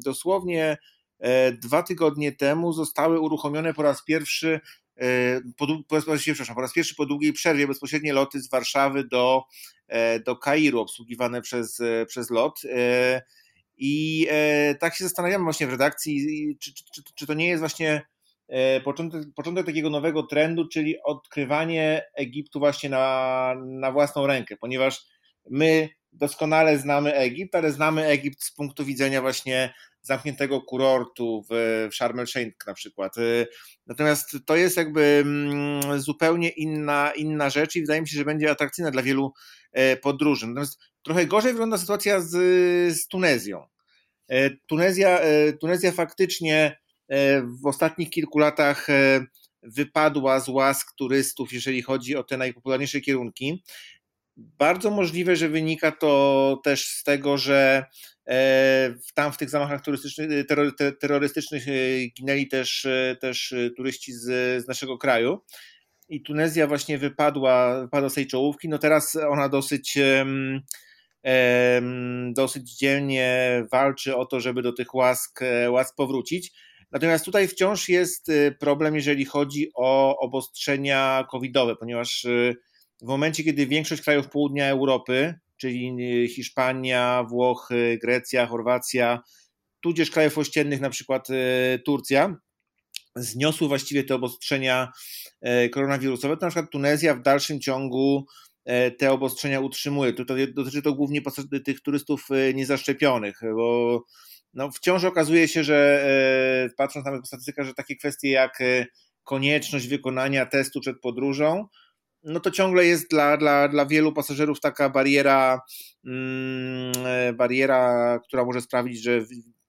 dosłownie 0.03 0.77
dwa 1.61 1.83
tygodnie 1.83 2.31
temu 2.31 2.73
zostały 2.73 3.19
uruchomione 3.19 3.73
po 3.73 3.83
raz 3.83 4.03
pierwszy 4.03 4.59
po, 5.57 5.67
po, 5.67 6.17
przepraszam, 6.17 6.55
po 6.55 6.61
raz 6.61 6.73
pierwszy 6.73 6.95
po 6.95 7.05
długiej 7.05 7.33
przerwie 7.33 7.67
bezpośrednie 7.67 8.13
loty 8.13 8.41
z 8.41 8.49
Warszawy 8.49 9.03
do, 9.03 9.43
e, 9.87 10.19
do 10.19 10.35
Kairu 10.35 10.79
obsługiwane 10.79 11.41
przez, 11.41 11.79
e, 11.79 12.05
przez 12.05 12.29
LOT. 12.29 12.61
I 13.77 14.27
tak 14.79 14.95
się 14.95 15.03
zastanawiamy 15.03 15.43
właśnie 15.43 15.67
w 15.67 15.71
redakcji, 15.71 16.27
czy, 16.61 16.73
czy, 16.73 16.83
czy, 16.93 17.01
czy 17.15 17.27
to 17.27 17.33
nie 17.33 17.47
jest 17.47 17.59
właśnie 17.59 18.01
początek, 18.83 19.21
początek 19.35 19.65
takiego 19.65 19.89
nowego 19.89 20.23
trendu, 20.23 20.67
czyli 20.67 20.95
odkrywanie 21.03 22.03
Egiptu 22.15 22.59
właśnie 22.59 22.89
na, 22.89 23.55
na 23.65 23.91
własną 23.91 24.27
rękę, 24.27 24.57
ponieważ 24.57 25.05
my 25.49 25.89
doskonale 26.13 26.77
znamy 26.77 27.13
Egipt, 27.13 27.55
ale 27.55 27.71
znamy 27.71 28.05
Egipt 28.05 28.43
z 28.43 28.51
punktu 28.51 28.85
widzenia 28.85 29.21
właśnie 29.21 29.73
zamkniętego 30.03 30.61
kurortu 30.61 31.45
w, 31.49 31.87
Sharm 31.93 32.19
el-Sheikh 32.19 32.67
na 32.67 32.73
przykład. 32.73 33.17
Y, 33.17 33.47
natomiast 33.87 34.37
to 34.45 34.55
jest 34.55 34.77
jakby 34.77 35.23
mm, 35.25 36.01
zupełnie 36.01 36.49
inna, 36.49 37.11
inna 37.15 37.49
rzecz 37.49 37.75
i 37.75 37.81
wydaje 37.81 38.01
mi 38.01 38.07
się, 38.07 38.17
że 38.17 38.25
będzie 38.25 38.51
atrakcyjna 38.51 38.91
dla 38.91 39.01
wielu 39.01 39.33
e, 39.71 39.97
podróży. 39.97 40.47
Natomiast 40.47 40.79
trochę 41.03 41.25
gorzej 41.25 41.51
wygląda 41.51 41.77
sytuacja 41.77 42.21
z, 42.21 42.29
z 42.97 43.07
Tunezją. 43.07 43.67
E, 44.27 44.49
Tunezja, 44.49 45.19
e, 45.19 45.53
Tunezja 45.53 45.91
faktycznie 45.91 46.83
w 47.61 47.67
ostatnich 47.67 48.09
kilku 48.09 48.39
latach 48.39 48.87
wypadła 49.63 50.39
z 50.39 50.49
łask 50.49 50.95
turystów, 50.95 51.53
jeżeli 51.53 51.81
chodzi 51.81 52.15
o 52.15 52.23
te 52.23 52.37
najpopularniejsze 52.37 53.01
kierunki. 53.01 53.63
Bardzo 54.37 54.91
możliwe, 54.91 55.35
że 55.35 55.49
wynika 55.49 55.91
to 55.91 56.61
też 56.63 56.85
z 56.87 57.03
tego, 57.03 57.37
że 57.37 57.85
tam 59.13 59.31
w 59.31 59.37
tych 59.37 59.49
zamachach 59.49 59.81
turystycznych, 59.81 60.29
terrorystycznych 60.99 61.67
e, 61.67 61.71
ginęli 62.17 62.47
też, 62.47 62.85
e, 62.85 63.17
też 63.21 63.53
turyści 63.77 64.13
z, 64.13 64.23
z 64.63 64.67
naszego 64.67 64.97
kraju. 64.97 65.41
I 66.09 66.21
Tunezja 66.21 66.67
właśnie 66.67 66.97
wypadła, 66.97 67.81
wypadła 67.81 68.09
z 68.09 68.13
tej 68.13 68.27
czołówki. 68.27 68.69
No 68.69 68.77
teraz 68.77 69.15
ona 69.15 69.49
dosyć, 69.49 69.97
dosyć 72.31 72.77
dzielnie 72.77 73.63
walczy 73.71 74.15
o 74.15 74.25
to, 74.25 74.39
żeby 74.39 74.61
do 74.61 74.73
tych 74.73 74.95
łask, 74.95 75.39
łask 75.69 75.95
powrócić. 75.95 76.51
Natomiast 76.91 77.25
tutaj 77.25 77.47
wciąż 77.47 77.89
jest 77.89 78.31
problem, 78.59 78.95
jeżeli 78.95 79.25
chodzi 79.25 79.71
o 79.75 80.17
obostrzenia 80.17 81.27
covidowe, 81.31 81.75
ponieważ 81.75 82.25
w 83.01 83.07
momencie, 83.07 83.43
kiedy 83.43 83.67
większość 83.67 84.01
krajów 84.01 84.29
południa 84.29 84.67
Europy, 84.67 85.35
czyli 85.63 86.27
Hiszpania, 86.27 87.25
Włochy, 87.29 87.99
Grecja, 88.01 88.47
Chorwacja, 88.47 89.21
tudzież 89.81 90.11
krajów 90.11 90.37
ościennych, 90.37 90.81
na 90.81 90.89
przykład 90.89 91.27
e, 91.29 91.79
Turcja, 91.79 92.35
zniosły 93.15 93.67
właściwie 93.67 94.03
te 94.03 94.15
obostrzenia 94.15 94.91
e, 95.41 95.69
koronawirusowe, 95.69 96.37
to 96.37 96.45
na 96.45 96.49
przykład 96.49 96.71
Tunezja 96.71 97.15
w 97.15 97.21
dalszym 97.21 97.59
ciągu 97.59 98.25
e, 98.65 98.91
te 98.91 99.11
obostrzenia 99.11 99.59
utrzymuje. 99.59 100.13
Tutaj 100.13 100.53
dotyczy 100.53 100.81
to 100.81 100.93
głównie 100.93 101.21
tych 101.65 101.81
turystów 101.81 102.27
niezaszczepionych, 102.53 103.39
bo 103.55 104.03
no 104.53 104.71
wciąż 104.71 105.03
okazuje 105.03 105.47
się, 105.47 105.63
że 105.63 106.07
patrząc 106.77 107.05
nawet 107.05 107.21
po 107.55 107.63
że 107.63 107.73
takie 107.73 107.95
kwestie 107.95 108.29
jak 108.29 108.59
konieczność 109.23 109.87
wykonania 109.87 110.45
testu 110.45 110.81
przed 110.81 110.99
podróżą, 111.01 111.67
no 112.23 112.39
to 112.39 112.51
ciągle 112.51 112.85
jest 112.85 113.09
dla, 113.09 113.37
dla, 113.37 113.67
dla 113.67 113.85
wielu 113.85 114.13
pasażerów 114.13 114.59
taka 114.59 114.89
bariera, 114.89 115.61
mm, 116.05 116.93
e, 117.05 117.33
bariera, 117.33 118.19
która 118.27 118.45
może 118.45 118.61
sprawić, 118.61 119.03
że 119.03 119.25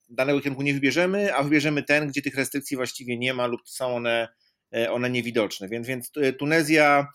danego 0.09 0.41
kierunku 0.41 0.63
nie 0.63 0.75
wybierzemy, 0.75 1.35
a 1.35 1.43
wybierzemy 1.43 1.83
ten, 1.83 2.09
gdzie 2.09 2.23
tych 2.23 2.35
restrykcji 2.35 2.77
właściwie 2.77 3.19
nie 3.19 3.35
ma 3.35 3.47
lub 3.47 3.61
są 3.65 3.97
one, 3.97 4.29
e, 4.75 4.93
one 4.93 5.11
niewidoczne. 5.11 5.69
Więc, 5.69 5.87
więc 5.87 6.11
e, 6.17 6.33
Tunezja 6.33 7.07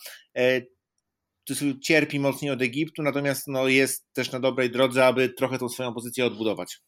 cierpi 1.84 2.20
mocniej 2.20 2.52
od 2.52 2.62
Egiptu, 2.62 3.04
natomiast 3.04 3.48
no, 3.48 3.68
jest 3.68 4.14
też 4.14 4.32
na 4.32 4.40
dobrej 4.40 4.72
drodze, 4.72 5.06
aby 5.06 5.30
trochę 5.30 5.58
tą 5.58 5.70
swoją 5.70 5.94
pozycję 5.94 6.26
odbudować. 6.26 6.82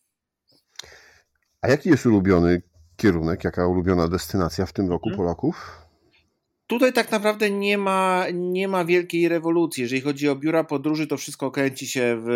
A 1.62 1.68
jaki 1.68 1.90
jest 1.90 2.06
ulubiony 2.06 2.62
kierunek, 2.96 3.44
jaka 3.44 3.68
ulubiona 3.68 4.08
destynacja 4.08 4.66
w 4.66 4.74
tym 4.74 4.90
roku 4.90 5.10
hmm? 5.10 5.18
Polaków? 5.18 5.82
Tutaj 6.72 6.94
tak 6.94 7.12
naprawdę 7.12 7.50
nie 7.50 7.78
ma, 7.78 8.26
nie 8.34 8.68
ma 8.68 8.86
wielkiej 8.86 9.28
rewolucji. 9.28 9.82
Jeżeli 9.82 10.02
chodzi 10.02 10.30
o 10.30 10.36
biura 10.36 10.64
podróży, 10.64 11.08
to 11.08 11.18
wszystko 11.18 11.52
kręci 11.52 11.88
się 11.88 12.22
w, 12.26 12.28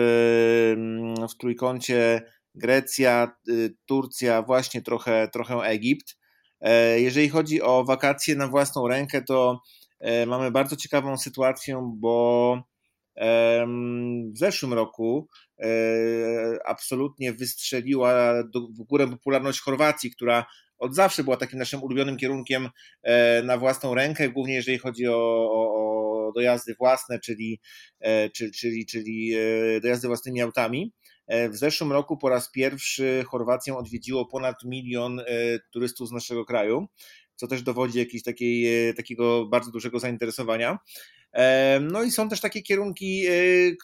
w 1.30 1.38
trójkącie 1.38 2.22
Grecja, 2.56 3.36
y, 3.50 3.75
Turcja, 3.86 4.42
właśnie 4.42 4.82
trochę, 4.82 5.27
trochę 5.34 5.56
Egipt. 5.56 6.18
E, 6.62 7.00
jeżeli 7.00 7.30
chodzi 7.30 7.62
o 7.62 7.84
wakacje 7.84 8.36
na 8.36 8.48
własną 8.48 8.88
rękę, 8.88 9.22
to 9.22 9.62
e, 10.00 10.25
mamy 10.25 10.51
bardzo 10.51 10.75
ciekawą 10.75 11.18
sytuację, 11.18 11.94
bo 11.98 12.58
w 14.34 14.38
zeszłym 14.38 14.74
roku 14.74 15.27
e, 15.60 15.68
absolutnie 16.65 17.34
wystrzeliła 17.34 18.34
w 18.54 18.84
górę 18.84 19.08
popularność 19.08 19.62
Chorwacji, 19.62 20.12
która 20.12 20.46
od 20.77 20.96
zawsze 20.96 21.24
była 21.24 21.38
takim 21.38 21.60
naszym 21.60 21.84
ulubionym 21.84 22.17
kierunkiem 22.17 22.70
e, 23.03 23.44
na 23.44 23.58
własną 23.58 23.96
rękę, 23.96 24.29
głównie 24.29 24.53
jeżeli 24.53 24.77
chodzi 24.77 25.08
o, 25.08 25.15
o, 25.51 26.27
o 26.27 26.32
dojazdy 26.36 26.75
własne, 26.79 27.20
czyli, 27.20 27.60
e, 28.00 28.29
czyli, 28.29 28.51
czyli, 28.51 28.86
czyli 28.86 29.34
e, 29.36 29.82
dojazdy 29.82 30.08
własnymi 30.08 30.41
autami. 30.41 30.94
W 31.50 31.55
zeszłym 31.55 31.91
roku 31.91 32.17
po 32.17 32.29
raz 32.29 32.51
pierwszy 32.51 33.24
Chorwację 33.27 33.77
odwiedziło 33.77 34.25
ponad 34.25 34.63
milion 34.63 35.22
turystów 35.74 36.10
z 36.10 36.12
naszego 36.12 36.46
kraju, 36.46 36.88
co 37.36 37.48
też 37.48 37.62
dowodzi 37.62 38.00
jakiegoś 38.00 38.24
takiej, 38.24 38.94
takiego 38.94 39.46
bardzo 39.46 39.72
dużego 39.72 40.00
zainteresowania. 40.00 40.79
No 41.82 42.03
i 42.03 42.12
są 42.12 42.29
też 42.29 42.41
takie 42.41 42.62
kierunki, 42.62 43.25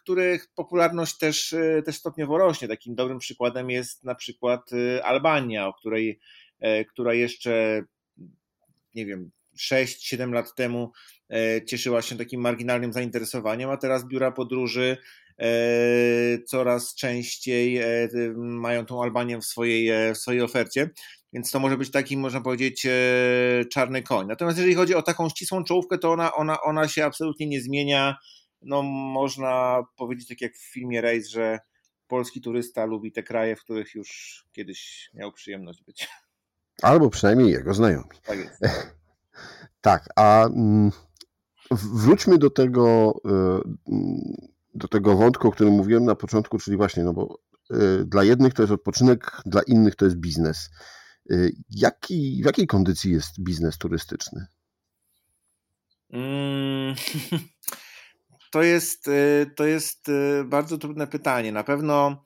których 0.01 0.47
popularność 0.55 1.17
też, 1.17 1.55
też 1.85 1.95
stopniowo 1.95 2.37
rośnie. 2.37 2.67
Takim 2.67 2.95
dobrym 2.95 3.19
przykładem 3.19 3.69
jest 3.69 4.03
na 4.03 4.15
przykład 4.15 4.69
Albania, 5.03 5.67
o 5.67 5.73
której 5.73 6.19
która 6.89 7.13
jeszcze, 7.13 7.83
nie 8.95 9.05
wiem, 9.05 9.31
6-7 9.59 10.31
lat 10.33 10.55
temu 10.55 10.91
e, 11.29 11.65
cieszyła 11.65 12.01
się 12.01 12.17
takim 12.17 12.41
marginalnym 12.41 12.93
zainteresowaniem, 12.93 13.69
a 13.69 13.77
teraz 13.77 14.07
biura 14.07 14.31
podróży 14.31 14.97
e, 15.39 15.47
coraz 16.47 16.95
częściej 16.95 17.79
mają 18.35 18.85
tą 18.85 19.03
Albanię 19.03 19.37
w 19.37 19.45
swojej, 19.45 20.13
w 20.13 20.17
swojej 20.17 20.41
ofercie. 20.41 20.89
Więc 21.33 21.51
to 21.51 21.59
może 21.59 21.77
być 21.77 21.91
taki, 21.91 22.17
można 22.17 22.41
powiedzieć, 22.41 22.87
czarny 23.71 24.03
koń. 24.03 24.27
Natomiast 24.27 24.57
jeżeli 24.57 24.75
chodzi 24.75 24.95
o 24.95 25.01
taką 25.01 25.29
ścisłą 25.29 25.63
czołówkę, 25.63 25.97
to 25.97 26.11
ona, 26.11 26.33
ona, 26.33 26.61
ona 26.61 26.87
się 26.87 27.05
absolutnie 27.05 27.47
nie 27.47 27.61
zmienia. 27.61 28.17
No, 28.61 28.81
można 28.83 29.83
powiedzieć, 29.97 30.27
tak 30.27 30.41
jak 30.41 30.55
w 30.55 30.73
filmie 30.73 31.01
Race, 31.01 31.29
że 31.29 31.59
polski 32.07 32.41
turysta 32.41 32.85
lubi 32.85 33.11
te 33.11 33.23
kraje, 33.23 33.55
w 33.55 33.63
których 33.63 33.95
już 33.95 34.41
kiedyś 34.51 35.09
miał 35.13 35.31
przyjemność 35.31 35.83
być. 35.83 36.07
Albo 36.81 37.09
przynajmniej 37.09 37.51
jego 37.51 37.73
znajomi. 37.73 38.09
Tak, 38.25 38.39
jest. 38.39 38.61
tak 39.81 40.09
a 40.15 40.45
mm, 40.45 40.91
wróćmy 41.71 42.37
do 42.37 42.49
tego, 42.49 43.13
e, 43.25 43.61
do 44.73 44.87
tego 44.87 45.15
wątku, 45.15 45.47
o 45.47 45.51
którym 45.51 45.73
mówiłem 45.73 46.05
na 46.05 46.15
początku, 46.15 46.57
czyli 46.57 46.77
właśnie, 46.77 47.03
no 47.03 47.13
bo 47.13 47.39
e, 47.71 47.75
dla 48.05 48.23
jednych 48.23 48.53
to 48.53 48.63
jest 48.63 48.73
odpoczynek, 48.73 49.41
dla 49.45 49.61
innych 49.67 49.95
to 49.95 50.05
jest 50.05 50.17
biznes. 50.17 50.69
E, 51.31 51.35
jaki, 51.69 52.41
w 52.43 52.45
jakiej 52.45 52.67
kondycji 52.67 53.11
jest 53.11 53.39
biznes 53.39 53.77
turystyczny? 53.77 54.45
Mm, 56.09 56.95
to 58.51 58.63
jest, 58.63 59.09
to 59.55 59.65
jest 59.65 60.07
bardzo 60.45 60.77
trudne 60.77 61.07
pytanie. 61.07 61.51
Na 61.51 61.63
pewno 61.63 62.23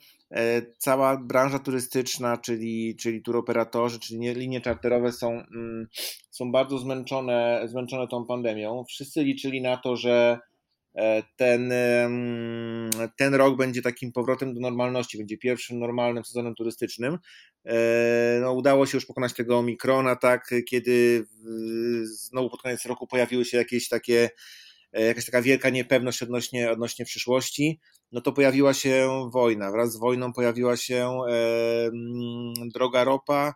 cała 0.77 1.17
branża 1.17 1.59
turystyczna, 1.59 2.37
czyli, 2.37 2.95
czyli 2.95 3.21
turoperatorzy, 3.21 3.99
czyli 3.99 4.33
linie 4.33 4.61
czarterowe 4.61 5.11
są, 5.11 5.31
mm, 5.31 5.87
są 6.31 6.51
bardzo 6.51 6.77
zmęczone, 6.77 7.61
zmęczone 7.65 8.07
tą 8.07 8.25
pandemią. 8.25 8.83
Wszyscy 8.89 9.23
liczyli 9.23 9.61
na 9.61 9.77
to, 9.77 9.95
że 9.95 10.39
ten, 11.35 11.73
ten 13.17 13.35
rok 13.35 13.57
będzie 13.57 13.81
takim 13.81 14.11
powrotem 14.11 14.53
do 14.53 14.59
normalności, 14.61 15.17
będzie 15.17 15.37
pierwszym 15.37 15.79
normalnym 15.79 16.25
sezonem 16.25 16.55
turystycznym. 16.55 17.17
No, 18.41 18.53
udało 18.53 18.85
się 18.85 18.97
już 18.97 19.05
pokonać 19.05 19.33
tego 19.33 19.57
Omikrona, 19.57 20.15
tak, 20.15 20.53
kiedy 20.69 21.25
znowu 22.03 22.49
pod 22.49 22.61
koniec 22.61 22.85
roku 22.85 23.07
pojawiły 23.07 23.45
się 23.45 23.57
jakieś 23.57 23.89
takie 23.89 24.29
E, 24.29 24.29
jakaś 25.01 25.25
taka 25.25 25.41
wielka 25.41 25.69
niepewność 25.69 26.23
odnośnie, 26.23 26.71
odnośnie 26.71 27.05
przyszłości, 27.05 27.79
no 28.11 28.21
to 28.21 28.31
pojawiła 28.31 28.73
się 28.73 29.09
wojna. 29.31 29.71
Wraz 29.71 29.91
z 29.91 29.97
wojną 29.97 30.33
pojawiła 30.33 30.77
się 30.77 31.19
e, 31.29 31.91
droga 32.73 33.03
ropa 33.03 33.53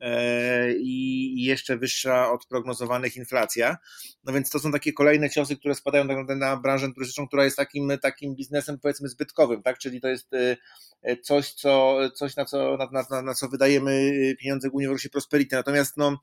e, 0.00 0.72
i 0.72 1.34
jeszcze 1.44 1.76
wyższa 1.76 2.32
od 2.32 2.46
prognozowanych 2.46 3.16
inflacja. 3.16 3.76
No 4.24 4.32
więc 4.32 4.50
to 4.50 4.58
są 4.58 4.72
takie 4.72 4.92
kolejne 4.92 5.30
ciosy, 5.30 5.56
które 5.56 5.74
spadają 5.74 6.08
tak 6.08 6.16
naprawdę 6.16 6.46
na 6.46 6.56
branżę 6.56 6.92
turystyczną, 6.94 7.28
która 7.28 7.44
jest 7.44 7.56
takim, 7.56 7.92
takim 8.02 8.34
biznesem 8.34 8.78
powiedzmy 8.78 9.08
zbytkowym, 9.08 9.62
tak? 9.62 9.78
Czyli 9.78 10.00
to 10.00 10.08
jest 10.08 10.34
e, 10.34 10.56
e, 11.02 11.16
coś, 11.16 11.52
co, 11.52 11.98
coś 12.14 12.36
na, 12.36 12.44
co, 12.44 12.76
na, 12.76 13.06
na, 13.10 13.22
na 13.22 13.34
co 13.34 13.48
wydajemy 13.48 14.12
pieniądze 14.40 14.70
głównie 14.70 14.88
w 14.88 15.10
Prosperity. 15.12 15.56
Natomiast 15.56 15.96
no, 15.96 16.18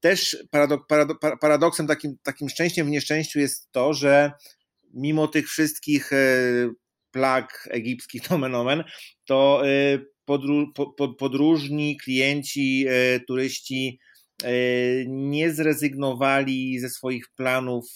też 0.00 0.36
paradok, 0.50 0.86
paradok, 0.86 1.18
paradoksem, 1.40 1.86
takim, 1.86 2.16
takim 2.22 2.48
szczęściem 2.48 2.86
w 2.86 2.90
nieszczęściu 2.90 3.38
jest 3.38 3.72
to, 3.72 3.94
że 3.94 4.32
mimo 4.94 5.28
tych 5.28 5.48
wszystkich 5.48 6.12
e, 6.12 6.16
plag 7.10 7.68
egipskich 7.70 8.22
to 9.26 9.62
e, 9.68 9.98
podró, 10.24 10.66
podróżni, 11.18 11.96
klienci, 11.96 12.86
e, 12.88 13.20
turyści 13.20 13.98
nie 15.06 15.52
zrezygnowali 15.52 16.78
ze 16.78 16.90
swoich 16.90 17.24
planów, 17.36 17.86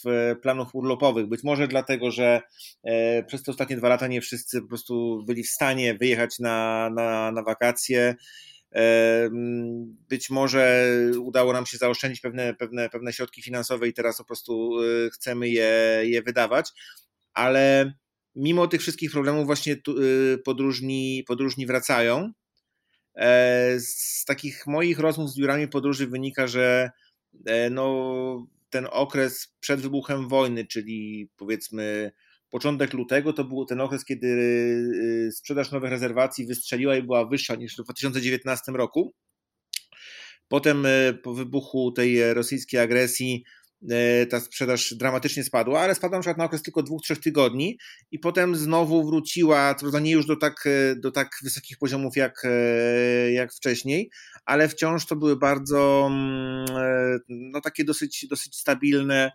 planów 0.42 0.68
urlopowych. 0.74 1.26
Być 1.26 1.42
może 1.42 1.68
dlatego, 1.68 2.10
że 2.10 2.42
przez 3.26 3.42
te 3.42 3.50
ostatnie 3.50 3.76
dwa 3.76 3.88
lata 3.88 4.06
nie 4.06 4.20
wszyscy 4.20 4.62
po 4.62 4.68
prostu 4.68 5.24
byli 5.26 5.42
w 5.42 5.50
stanie 5.50 5.94
wyjechać 5.94 6.38
na, 6.38 6.90
na, 6.90 7.32
na 7.32 7.42
wakacje 7.42 8.14
być 10.08 10.30
może 10.30 10.92
udało 11.20 11.52
nam 11.52 11.66
się 11.66 11.78
zaoszczędzić 11.78 12.20
pewne, 12.20 12.54
pewne, 12.54 12.90
pewne 12.90 13.12
środki 13.12 13.42
finansowe 13.42 13.88
i 13.88 13.92
teraz 13.92 14.18
po 14.18 14.24
prostu 14.24 14.82
y, 14.82 15.10
chcemy 15.10 15.48
je, 15.48 16.00
je 16.04 16.22
wydawać, 16.22 16.70
ale 17.34 17.92
mimo 18.34 18.66
tych 18.66 18.80
wszystkich 18.80 19.10
problemów 19.10 19.46
właśnie 19.46 19.76
y, 19.98 20.38
podróżni, 20.44 21.24
podróżni 21.26 21.66
wracają. 21.66 22.32
E, 23.16 23.80
z 23.80 24.24
takich 24.24 24.66
moich 24.66 24.98
rozmów 24.98 25.30
z 25.30 25.36
biurami 25.38 25.68
podróży 25.68 26.06
wynika, 26.06 26.46
że 26.46 26.90
e, 27.46 27.70
no, 27.70 28.46
ten 28.70 28.86
okres 28.90 29.54
przed 29.60 29.80
wybuchem 29.80 30.28
wojny, 30.28 30.66
czyli 30.66 31.30
powiedzmy 31.36 32.12
początek 32.54 32.92
lutego 32.92 33.32
to 33.32 33.44
był 33.44 33.64
ten 33.64 33.80
okres, 33.80 34.04
kiedy 34.04 34.26
y, 34.26 35.32
sprzedaż 35.32 35.70
nowych 35.70 35.90
rezerwacji 35.90 36.46
wystrzeliła 36.46 36.96
i 36.96 37.02
była 37.02 37.26
wyższa 37.26 37.54
niż 37.54 37.72
w 37.72 37.84
2019 37.84 38.72
roku. 38.72 39.14
Potem 40.48 40.86
y, 40.86 41.18
po 41.22 41.34
wybuchu 41.34 41.92
tej 41.92 42.34
rosyjskiej 42.34 42.80
agresji 42.80 43.44
ta 44.30 44.40
sprzedaż 44.40 44.94
dramatycznie 44.94 45.44
spadła, 45.44 45.80
ale 45.80 45.94
spadła 45.94 46.18
na 46.18 46.20
przykład 46.20 46.38
na 46.38 46.44
okres 46.44 46.62
tylko 46.62 46.82
dwóch, 46.82 47.02
trzech 47.02 47.18
tygodni 47.18 47.78
i 48.10 48.18
potem 48.18 48.56
znowu 48.56 49.06
wróciła, 49.06 49.74
co 49.74 49.98
nie 49.98 50.10
już 50.10 50.26
do 50.26 50.36
tak, 50.36 50.64
do 50.96 51.10
tak 51.10 51.28
wysokich 51.42 51.78
poziomów 51.78 52.16
jak, 52.16 52.42
jak 53.32 53.52
wcześniej, 53.54 54.10
ale 54.44 54.68
wciąż 54.68 55.06
to 55.06 55.16
były 55.16 55.36
bardzo 55.36 56.08
mm, 56.10 56.66
e, 56.76 57.18
no 57.28 57.60
takie 57.60 57.84
dosyć, 57.84 58.26
dosyć 58.30 58.56
stabilne, 58.56 59.32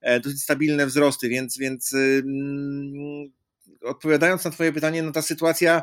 e, 0.00 0.20
dosyć 0.20 0.42
stabilne 0.42 0.86
wzrosty, 0.86 1.28
więc, 1.28 1.58
więc 1.58 1.94
mm, 1.94 3.32
odpowiadając 3.82 4.44
na 4.44 4.50
Twoje 4.50 4.72
pytanie, 4.72 5.02
no 5.02 5.12
ta 5.12 5.22
sytuacja 5.22 5.82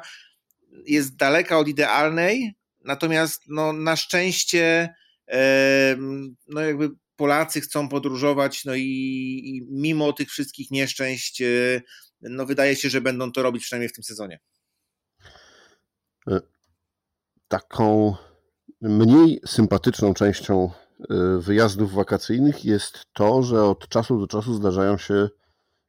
jest 0.86 1.15
daleka 1.15 1.58
od 1.58 1.67
idealnej, 1.67 2.56
natomiast 2.84 3.41
no, 3.47 3.73
na 3.73 3.95
szczęście 3.95 4.93
e, 5.28 5.95
no 6.47 6.62
jakby 6.62 6.89
Polacy 7.15 7.62
chcą 7.62 7.89
podróżować, 7.89 8.65
no 8.65 8.75
i, 8.75 8.82
i, 9.45 9.67
mimo 9.71 10.13
tych 10.13 10.30
wszystkich 10.30 10.71
nieszczęść, 10.71 11.43
no 12.21 12.45
wydaje 12.45 12.75
się, 12.75 12.89
że 12.89 13.01
będą 13.01 13.32
to 13.32 13.43
robić 13.43 13.63
przynajmniej 13.63 13.89
w 13.89 13.93
tym 13.93 14.04
sezonie. 14.04 14.39
Taką 17.47 18.15
Mniej 18.82 19.41
sympatyczną 19.45 20.13
częścią 20.13 20.69
y, 20.99 21.06
wyjazdów 21.39 21.93
wakacyjnych 21.93 22.65
jest 22.65 23.06
to, 23.13 23.43
że 23.43 23.63
od 23.63 23.88
czasu 23.88 24.19
do 24.19 24.28
czasu 24.28 24.54
zdarzają 24.54 24.97
się 24.97 25.30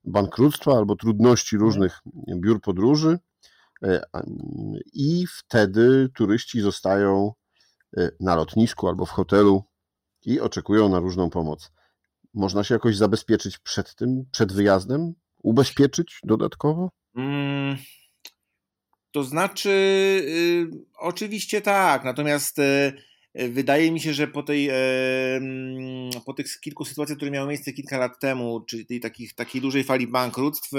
bankructwa 0.05 0.73
albo 0.73 0.97
trudności 0.97 1.57
mhm. 1.57 1.67
różnych 1.67 2.01
biur 2.37 2.61
podróży 2.61 3.19
i 4.93 5.27
wtedy 5.39 6.09
turyści 6.15 6.61
zostają 6.61 7.33
na 8.21 8.37
lotnisku 8.37 8.89
albo 8.89 9.07
w 9.07 9.11
hotelu 9.11 9.65
i 10.27 10.41
oczekują 10.41 10.89
na 10.89 10.99
różną 10.99 11.31
pomoc. 11.31 11.73
Można 12.35 12.65
się 12.65 12.75
jakoś 12.75 12.97
zabezpieczyć 12.97 13.59
przed 13.59 13.95
tym, 13.95 14.25
przed 14.33 14.53
wyjazdem? 14.53 15.15
Ubezpieczyć 15.43 16.19
dodatkowo? 16.25 16.91
Mm, 17.17 17.77
to 19.11 19.25
znaczy, 19.25 19.71
y, 19.71 20.71
oczywiście 20.99 21.61
tak, 21.61 22.05
natomiast 22.05 22.59
y, 22.59 22.93
wydaje 23.49 23.93
mi 23.93 24.01
się, 24.01 24.15
że 24.15 24.29
po, 24.29 24.43
tej, 24.43 24.71
po 26.27 26.35
tych 26.35 26.61
kilku 26.61 26.85
sytuacjach, 26.85 27.17
które 27.17 27.31
miały 27.31 27.49
miejsce 27.49 27.73
kilka 27.73 27.99
lat 27.99 28.21
temu, 28.21 28.61
czyli 28.61 29.01
takich, 29.01 29.35
takiej 29.35 29.61
dużej 29.61 29.85
fali 29.85 30.07
bankructw, 30.07 30.71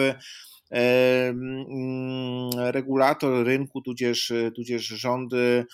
regulator 2.57 3.45
rynku, 3.45 3.81
tudzież, 3.81 4.33
tudzież 4.55 4.83
rządy 4.83 5.65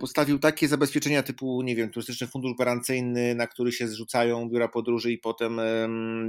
postawił 0.00 0.38
takie 0.38 0.68
zabezpieczenia 0.68 1.22
typu, 1.22 1.62
nie 1.62 1.76
wiem, 1.76 1.90
turystyczny 1.90 2.26
fundusz 2.26 2.54
gwarancyjny, 2.54 3.34
na 3.34 3.46
który 3.46 3.72
się 3.72 3.88
zrzucają 3.88 4.48
biura 4.48 4.68
podróży 4.68 5.12
i 5.12 5.18
potem 5.18 5.60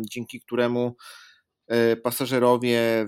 dzięki 0.01 0.39
któremu 0.39 0.95
e, 1.67 1.95
pasażerowie 1.95 3.05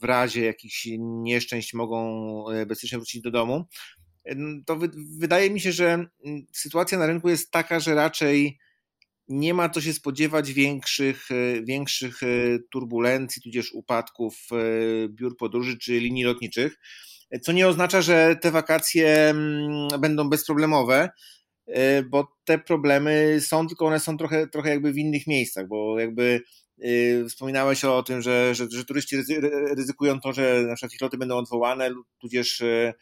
w 0.00 0.04
razie 0.04 0.44
jakichś 0.44 0.88
nieszczęść 0.98 1.74
mogą 1.74 2.50
e, 2.50 2.66
bezpiecznie 2.66 2.98
wrócić 2.98 3.22
do 3.22 3.30
domu, 3.30 3.64
to 4.66 4.78
wydaje 5.18 5.50
mi 5.50 5.60
się, 5.60 5.72
że 5.72 6.06
sytuacja 6.52 6.98
na 6.98 7.06
rynku 7.06 7.28
jest 7.28 7.50
taka, 7.50 7.80
że 7.80 7.94
raczej 7.94 8.58
nie 9.28 9.54
ma 9.54 9.68
co 9.68 9.80
się 9.80 9.92
spodziewać 9.92 10.52
większych, 10.52 11.30
e, 11.30 11.62
większych 11.62 12.22
e, 12.22 12.26
turbulencji, 12.72 13.42
tudzież 13.42 13.72
upadków 13.72 14.48
biur 15.08 15.36
podróży 15.36 15.78
czy 15.78 16.00
linii 16.00 16.24
lotniczych, 16.24 16.78
co 17.42 17.52
nie 17.52 17.68
oznacza, 17.68 18.02
że 18.02 18.36
te 18.42 18.50
wakacje 18.50 19.34
będą 19.98 20.28
bezproblemowe, 20.28 21.10
bo 22.10 22.28
te 22.44 22.58
problemy 22.58 23.38
są, 23.40 23.66
tylko 23.68 23.86
one 23.86 24.00
są 24.00 24.16
trochę, 24.16 24.46
trochę 24.46 24.70
jakby 24.70 24.92
w 24.92 24.98
innych 24.98 25.26
miejscach, 25.26 25.68
bo 25.68 26.00
jakby 26.00 26.40
Y, 26.82 27.24
wspominałeś 27.28 27.84
o 27.84 28.02
tym, 28.02 28.22
że, 28.22 28.54
że, 28.54 28.66
że 28.70 28.84
turyści 28.84 29.16
ryzykują 29.76 30.20
to, 30.20 30.32
że 30.32 30.62
na 30.68 30.74
przykład 30.74 30.94
ich 30.94 31.00
loty 31.00 31.18
będą 31.18 31.36
odwołane, 31.36 31.90
tudzież 32.18 32.60
y, 32.60 32.94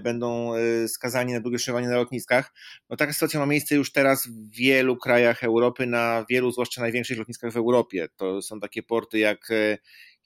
będą 0.00 0.52
skazani 0.88 1.32
na 1.32 1.40
długie 1.40 1.58
przebywanie 1.58 1.88
na 1.88 1.96
lotniskach. 1.96 2.52
No 2.90 2.96
taka 2.96 3.12
sytuacja 3.12 3.40
ma 3.40 3.46
miejsce 3.46 3.74
już 3.74 3.92
teraz 3.92 4.26
w 4.26 4.50
wielu 4.50 4.96
krajach 4.96 5.44
Europy, 5.44 5.86
na 5.86 6.24
wielu, 6.30 6.52
zwłaszcza 6.52 6.80
największych 6.80 7.18
lotniskach 7.18 7.52
w 7.52 7.56
Europie. 7.56 8.08
To 8.16 8.42
są 8.42 8.60
takie 8.60 8.82
porty 8.82 9.18
jak 9.18 9.48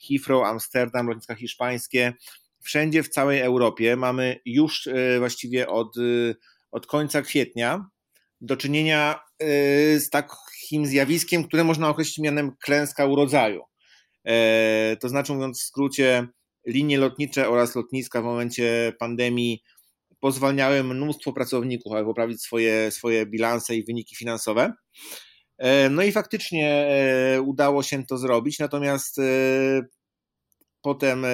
Heathrow, 0.09 0.47
Amsterdam, 0.47 1.07
lotniska 1.07 1.35
hiszpańskie. 1.35 2.13
Wszędzie 2.63 3.03
w 3.03 3.09
całej 3.09 3.41
Europie 3.41 3.97
mamy 3.97 4.41
już 4.45 4.89
właściwie 5.19 5.69
od, 5.69 5.95
od 6.71 6.87
końca 6.87 7.23
kwietnia 7.23 7.87
do 8.41 8.57
czynienia 8.57 9.21
z 9.99 10.11
takim 10.11 10.87
zjawiskiem, 10.87 11.45
które 11.45 11.65
można 11.65 11.89
określić 11.89 12.19
mianem 12.19 12.57
klęska 12.65 13.07
urodzaju. 13.07 13.63
E, 14.27 14.97
to 15.01 15.09
znaczy, 15.09 15.33
mówiąc 15.33 15.61
w 15.61 15.65
skrócie, 15.65 16.29
linie 16.67 16.99
lotnicze 16.99 17.49
oraz 17.49 17.75
lotniska 17.75 18.21
w 18.21 18.25
momencie 18.25 18.93
pandemii 18.99 19.63
pozwalniały 20.21 20.85
mnóstwo 20.85 21.33
pracowników, 21.33 21.93
aby 21.93 22.05
poprawić 22.05 22.43
swoje, 22.43 22.91
swoje 22.91 23.27
bilanse 23.27 23.77
i 23.77 23.85
wyniki 23.85 24.17
finansowe. 24.17 24.73
E, 25.59 25.91
no 25.91 26.03
i 26.03 26.13
faktycznie 26.13 26.87
e, 26.87 27.41
udało 27.43 27.83
się 27.83 28.07
to 28.07 28.19
zrobić, 28.19 28.59
natomiast 28.59 29.21
potem 30.83 31.27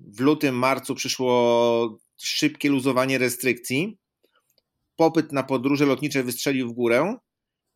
w 0.00 0.20
lutym, 0.20 0.54
marcu 0.54 0.94
przyszło 0.94 1.98
szybkie 2.16 2.68
luzowanie 2.68 3.18
restrykcji 3.18 3.98
popyt 5.00 5.32
na 5.32 5.42
podróże 5.42 5.86
lotnicze 5.86 6.22
wystrzelił 6.22 6.68
w 6.68 6.72
górę, 6.72 7.16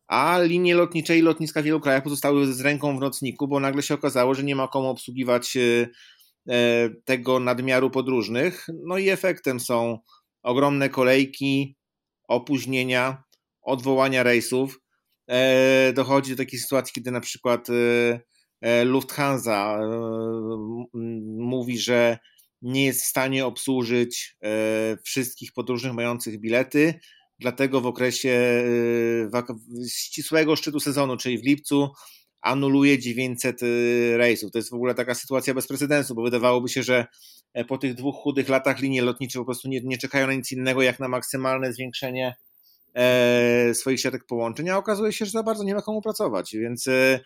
a 0.06 0.38
linie 0.42 0.74
lotnicze 0.74 1.18
i 1.18 1.22
lotniska 1.22 1.62
w 1.62 1.64
wielu 1.64 1.80
krajach 1.80 2.02
pozostały 2.02 2.52
z 2.52 2.60
ręką 2.60 2.96
w 2.96 3.00
nocniku, 3.00 3.48
bo 3.48 3.60
nagle 3.60 3.82
się 3.82 3.94
okazało, 3.94 4.34
że 4.34 4.42
nie 4.42 4.56
ma 4.56 4.68
komu 4.68 4.88
obsługiwać 4.88 5.56
e, 5.56 5.88
e, 6.48 6.90
tego 7.04 7.40
nadmiaru 7.40 7.90
podróżnych. 7.90 8.66
No 8.86 8.98
i 8.98 9.08
efektem 9.08 9.60
są 9.60 9.98
ogromne 10.42 10.88
kolejki, 10.88 11.76
opóźnienia, 12.28 13.22
odwołania 13.62 14.22
rejsów. 14.22 14.80
E, 15.28 15.92
dochodzi 15.92 16.30
do 16.30 16.36
takiej 16.36 16.60
sytuacji, 16.60 16.92
kiedy 16.94 17.10
na 17.10 17.20
przykład 17.20 17.68
Lufthansa 18.84 19.78
mówi, 21.36 21.78
że 21.78 22.18
nie 22.62 22.84
jest 22.84 23.02
w 23.02 23.06
stanie 23.06 23.46
obsłużyć 23.46 24.36
wszystkich 25.04 25.52
podróżnych 25.52 25.92
mających 25.92 26.40
bilety, 26.40 26.94
dlatego 27.38 27.80
w 27.80 27.86
okresie 27.86 28.64
ścisłego 29.88 30.56
szczytu 30.56 30.80
sezonu, 30.80 31.16
czyli 31.16 31.38
w 31.38 31.44
lipcu, 31.44 31.90
anuluje 32.44 32.98
900 32.98 33.62
y, 33.62 34.14
rejsów. 34.16 34.52
To 34.52 34.58
jest 34.58 34.70
w 34.70 34.74
ogóle 34.74 34.94
taka 34.94 35.14
sytuacja 35.14 35.54
bez 35.54 35.66
precedensu, 35.66 36.14
bo 36.14 36.22
wydawałoby 36.22 36.68
się, 36.68 36.82
że 36.82 37.06
e, 37.54 37.64
po 37.64 37.78
tych 37.78 37.94
dwóch 37.94 38.16
chudych 38.16 38.48
latach 38.48 38.80
linie 38.80 39.02
lotnicze 39.02 39.38
po 39.38 39.44
prostu 39.44 39.68
nie, 39.68 39.80
nie 39.80 39.98
czekają 39.98 40.26
na 40.26 40.34
nic 40.34 40.52
innego 40.52 40.82
jak 40.82 41.00
na 41.00 41.08
maksymalne 41.08 41.72
zwiększenie 41.72 42.34
e, 42.94 43.74
swoich 43.74 44.00
siatek 44.00 44.24
połączeń, 44.26 44.70
a 44.70 44.76
okazuje 44.76 45.12
się, 45.12 45.24
że 45.24 45.30
za 45.30 45.42
bardzo 45.42 45.64
nie 45.64 45.74
ma 45.74 45.82
komu 45.82 46.02
pracować, 46.02 46.56
więc 46.56 46.88
e, 46.88 46.92
e 46.92 47.20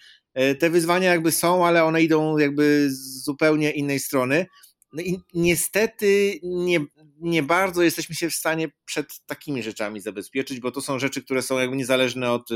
te 0.58 0.70
wyzwania 0.70 1.10
jakby 1.10 1.32
są, 1.32 1.66
ale 1.66 1.84
one 1.84 2.02
idą 2.02 2.38
jakby 2.38 2.90
z 2.90 3.24
zupełnie 3.24 3.70
innej 3.70 4.00
strony. 4.00 4.46
No 4.92 5.02
i 5.02 5.20
niestety 5.34 6.40
nie, 6.42 6.80
nie 7.20 7.42
bardzo 7.42 7.82
jesteśmy 7.82 8.14
się 8.14 8.30
w 8.30 8.34
stanie 8.34 8.68
przed 8.84 9.20
takimi 9.26 9.62
rzeczami 9.62 10.00
zabezpieczyć, 10.00 10.60
bo 10.60 10.70
to 10.70 10.80
są 10.80 10.98
rzeczy, 10.98 11.22
które 11.22 11.42
są 11.42 11.58
jakby 11.58 11.76
niezależne 11.76 12.32
od, 12.32 12.48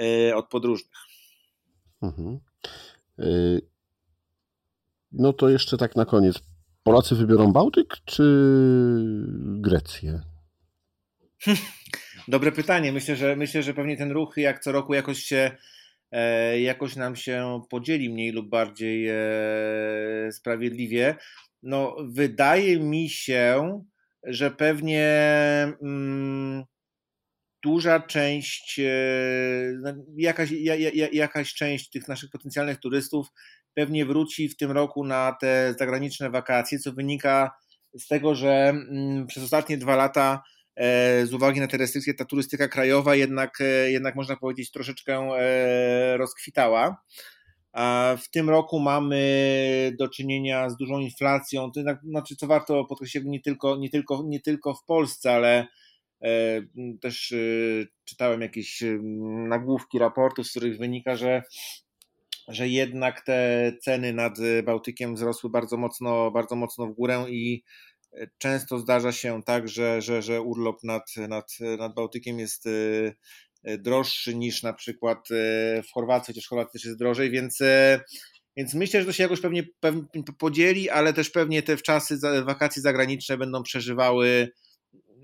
e, 0.00 0.36
od 0.36 0.48
podróżnych. 0.48 0.98
Mhm. 2.02 2.40
Y, 3.20 3.60
no 5.12 5.32
to 5.32 5.48
jeszcze 5.48 5.76
tak 5.76 5.96
na 5.96 6.04
koniec. 6.04 6.38
Polacy 6.82 7.14
wybiorą 7.14 7.52
Bałtyk 7.52 7.96
czy 8.04 8.24
Grecję? 9.36 10.22
Dobre 12.28 12.52
pytanie. 12.52 12.92
Myślę, 12.92 13.16
że 13.16 13.36
myślę, 13.36 13.62
że 13.62 13.74
pewnie 13.74 13.96
ten 13.96 14.12
ruch 14.12 14.36
jak 14.36 14.60
co 14.60 14.72
roku 14.72 14.94
jakoś 14.94 15.18
się 15.18 15.36
e, 15.36 15.56
jakoś 16.60 16.96
nam 16.96 17.16
się 17.16 17.60
podzieli 17.70 18.10
mniej 18.10 18.32
lub 18.32 18.48
bardziej 18.48 19.08
e, 19.08 20.32
sprawiedliwie. 20.32 21.16
No, 21.62 21.96
wydaje 22.04 22.80
mi 22.80 23.08
się, 23.08 23.80
że 24.22 24.50
pewnie 24.50 25.08
mm, 25.82 26.64
duża 27.62 28.00
część, 28.00 28.78
e, 28.78 28.92
no, 29.82 29.90
jakaś, 30.16 30.50
jakaś 31.12 31.54
część 31.54 31.90
tych 31.90 32.08
naszych 32.08 32.30
potencjalnych 32.30 32.80
turystów 32.80 33.28
pewnie 33.74 34.06
wróci 34.06 34.48
w 34.48 34.56
tym 34.56 34.70
roku 34.70 35.04
na 35.04 35.36
te 35.40 35.74
zagraniczne 35.78 36.30
wakacje, 36.30 36.78
co 36.78 36.92
wynika 36.92 37.50
z 37.94 38.08
tego, 38.08 38.34
że 38.34 38.68
mm, 38.68 39.26
przez 39.26 39.44
ostatnie 39.44 39.78
dwa 39.78 39.96
lata 39.96 40.42
e, 40.42 40.53
z 41.24 41.32
uwagi 41.32 41.60
na 41.60 41.66
te 41.66 41.76
restrykcje 41.76 42.14
ta 42.14 42.24
turystyka 42.24 42.68
krajowa 42.68 43.14
jednak, 43.14 43.60
e, 43.60 43.90
jednak 43.90 44.14
można 44.14 44.36
powiedzieć 44.36 44.70
troszeczkę 44.70 45.28
rozkwitała. 46.16 47.02
A 47.72 48.16
w 48.22 48.30
tym 48.30 48.50
roku 48.50 48.80
mamy 48.80 49.92
do 49.98 50.08
czynienia 50.08 50.70
z 50.70 50.76
dużą 50.76 50.98
inflacją, 50.98 51.70
to 51.72 51.80
znaczy 52.04 52.36
co 52.36 52.46
warto 52.46 52.84
podkreślić, 52.84 53.24
nie 53.26 53.40
tylko, 53.40 53.76
nie, 53.76 53.90
tylko, 53.90 54.22
nie 54.26 54.40
tylko 54.40 54.74
w 54.74 54.84
Polsce, 54.84 55.32
ale 55.32 55.66
E, 56.24 56.62
też 57.00 57.32
e, 57.32 57.36
czytałem 58.04 58.40
jakieś 58.40 58.82
nagłówki 59.48 59.98
raportów, 59.98 60.46
z 60.46 60.50
których 60.50 60.78
wynika, 60.78 61.16
że, 61.16 61.42
że 62.48 62.68
jednak 62.68 63.24
te 63.24 63.72
ceny 63.82 64.12
nad 64.12 64.38
Bałtykiem 64.64 65.14
wzrosły 65.14 65.50
bardzo 65.50 65.76
mocno, 65.76 66.30
bardzo 66.30 66.56
mocno 66.56 66.86
w 66.86 66.94
górę 66.94 67.24
i 67.28 67.62
e, 67.62 67.93
często 68.38 68.78
zdarza 68.78 69.12
się 69.12 69.42
tak, 69.42 69.68
że, 69.68 70.02
że, 70.02 70.22
że 70.22 70.42
urlop 70.42 70.84
nad, 70.84 71.10
nad, 71.28 71.50
nad 71.78 71.94
Bałtykiem 71.94 72.38
jest 72.38 72.64
droższy 73.78 74.34
niż 74.34 74.62
na 74.62 74.72
przykład 74.72 75.28
w 75.88 75.92
Chorwacji, 75.94 76.34
chociaż 76.34 76.48
Chorwacja 76.48 76.72
też 76.72 76.84
jest 76.84 76.98
drożej, 76.98 77.30
więc, 77.30 77.58
więc 78.56 78.74
myślę, 78.74 79.00
że 79.00 79.06
to 79.06 79.12
się 79.12 79.22
jakoś 79.22 79.40
pewnie, 79.40 79.62
pewnie 79.80 80.08
podzieli, 80.38 80.90
ale 80.90 81.12
też 81.12 81.30
pewnie 81.30 81.62
te 81.62 81.76
wczasy 81.76 82.18
wakacji 82.44 82.82
zagraniczne 82.82 83.38
będą 83.38 83.62
przeżywały 83.62 84.52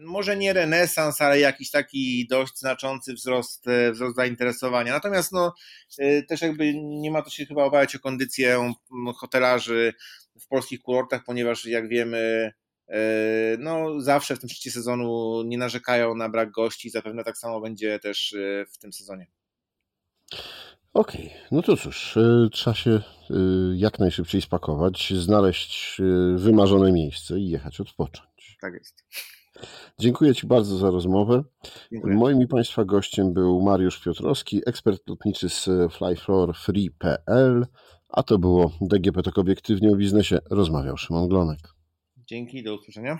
może 0.00 0.36
nie 0.36 0.52
renesans, 0.52 1.20
ale 1.20 1.40
jakiś 1.40 1.70
taki 1.70 2.26
dość 2.30 2.58
znaczący 2.58 3.14
wzrost, 3.14 3.68
e, 3.68 3.92
wzrost 3.92 4.16
zainteresowania. 4.16 4.92
Natomiast 4.92 5.32
no, 5.32 5.54
e, 5.98 6.22
też 6.22 6.42
jakby 6.42 6.74
nie 6.74 7.10
ma 7.10 7.22
to 7.22 7.30
się 7.30 7.46
chyba 7.46 7.64
obawiać 7.64 7.96
o 7.96 7.98
kondycję 7.98 8.72
hotelarzy 9.16 9.94
w 10.40 10.46
polskich 10.46 10.80
kurortach, 10.80 11.24
ponieważ 11.24 11.66
jak 11.66 11.88
wiemy, 11.88 12.18
e, 12.18 12.52
no 13.58 14.00
zawsze 14.00 14.36
w 14.36 14.38
tym 14.38 14.48
szczycie 14.48 14.70
sezonu 14.70 15.42
nie 15.42 15.58
narzekają 15.58 16.14
na 16.14 16.28
brak 16.28 16.50
gości, 16.50 16.90
zapewne 16.90 17.24
tak 17.24 17.38
samo 17.38 17.60
będzie 17.60 17.98
też 17.98 18.34
w 18.72 18.78
tym 18.78 18.92
sezonie. 18.92 19.26
Okej, 20.94 21.26
okay. 21.26 21.38
no 21.50 21.62
to 21.62 21.76
cóż, 21.76 22.18
trzeba 22.52 22.74
się 22.74 23.00
jak 23.74 23.98
najszybciej 23.98 24.42
spakować, 24.42 25.12
znaleźć 25.16 26.00
wymarzone 26.36 26.92
miejsce 26.92 27.38
i 27.38 27.48
jechać 27.48 27.80
odpocząć. 27.80 28.56
Tak 28.60 28.74
jest. 28.74 29.04
Dziękuję 29.98 30.34
Ci 30.34 30.46
bardzo 30.46 30.76
za 30.76 30.90
rozmowę. 30.90 31.44
Dziękuję. 31.92 32.14
Moim 32.14 32.42
i 32.42 32.46
Państwa 32.46 32.84
gościem 32.84 33.32
był 33.34 33.62
Mariusz 33.62 34.00
Piotrowski, 34.00 34.62
ekspert 34.66 35.08
lotniczy 35.08 35.48
z 35.48 35.68
flyfloorfree.pl, 35.92 37.66
a 38.08 38.22
to 38.22 38.38
było 38.38 38.72
DGP 38.80 39.22
Tok 39.22 39.38
Obiektywnie 39.38 39.92
o 39.92 39.96
biznesie. 39.96 40.38
Rozmawiał 40.50 40.96
Szymon 40.96 41.28
Glonek. 41.28 41.60
Dzięki, 42.30 42.62
do 42.62 42.74
usłyszenia. 42.74 43.18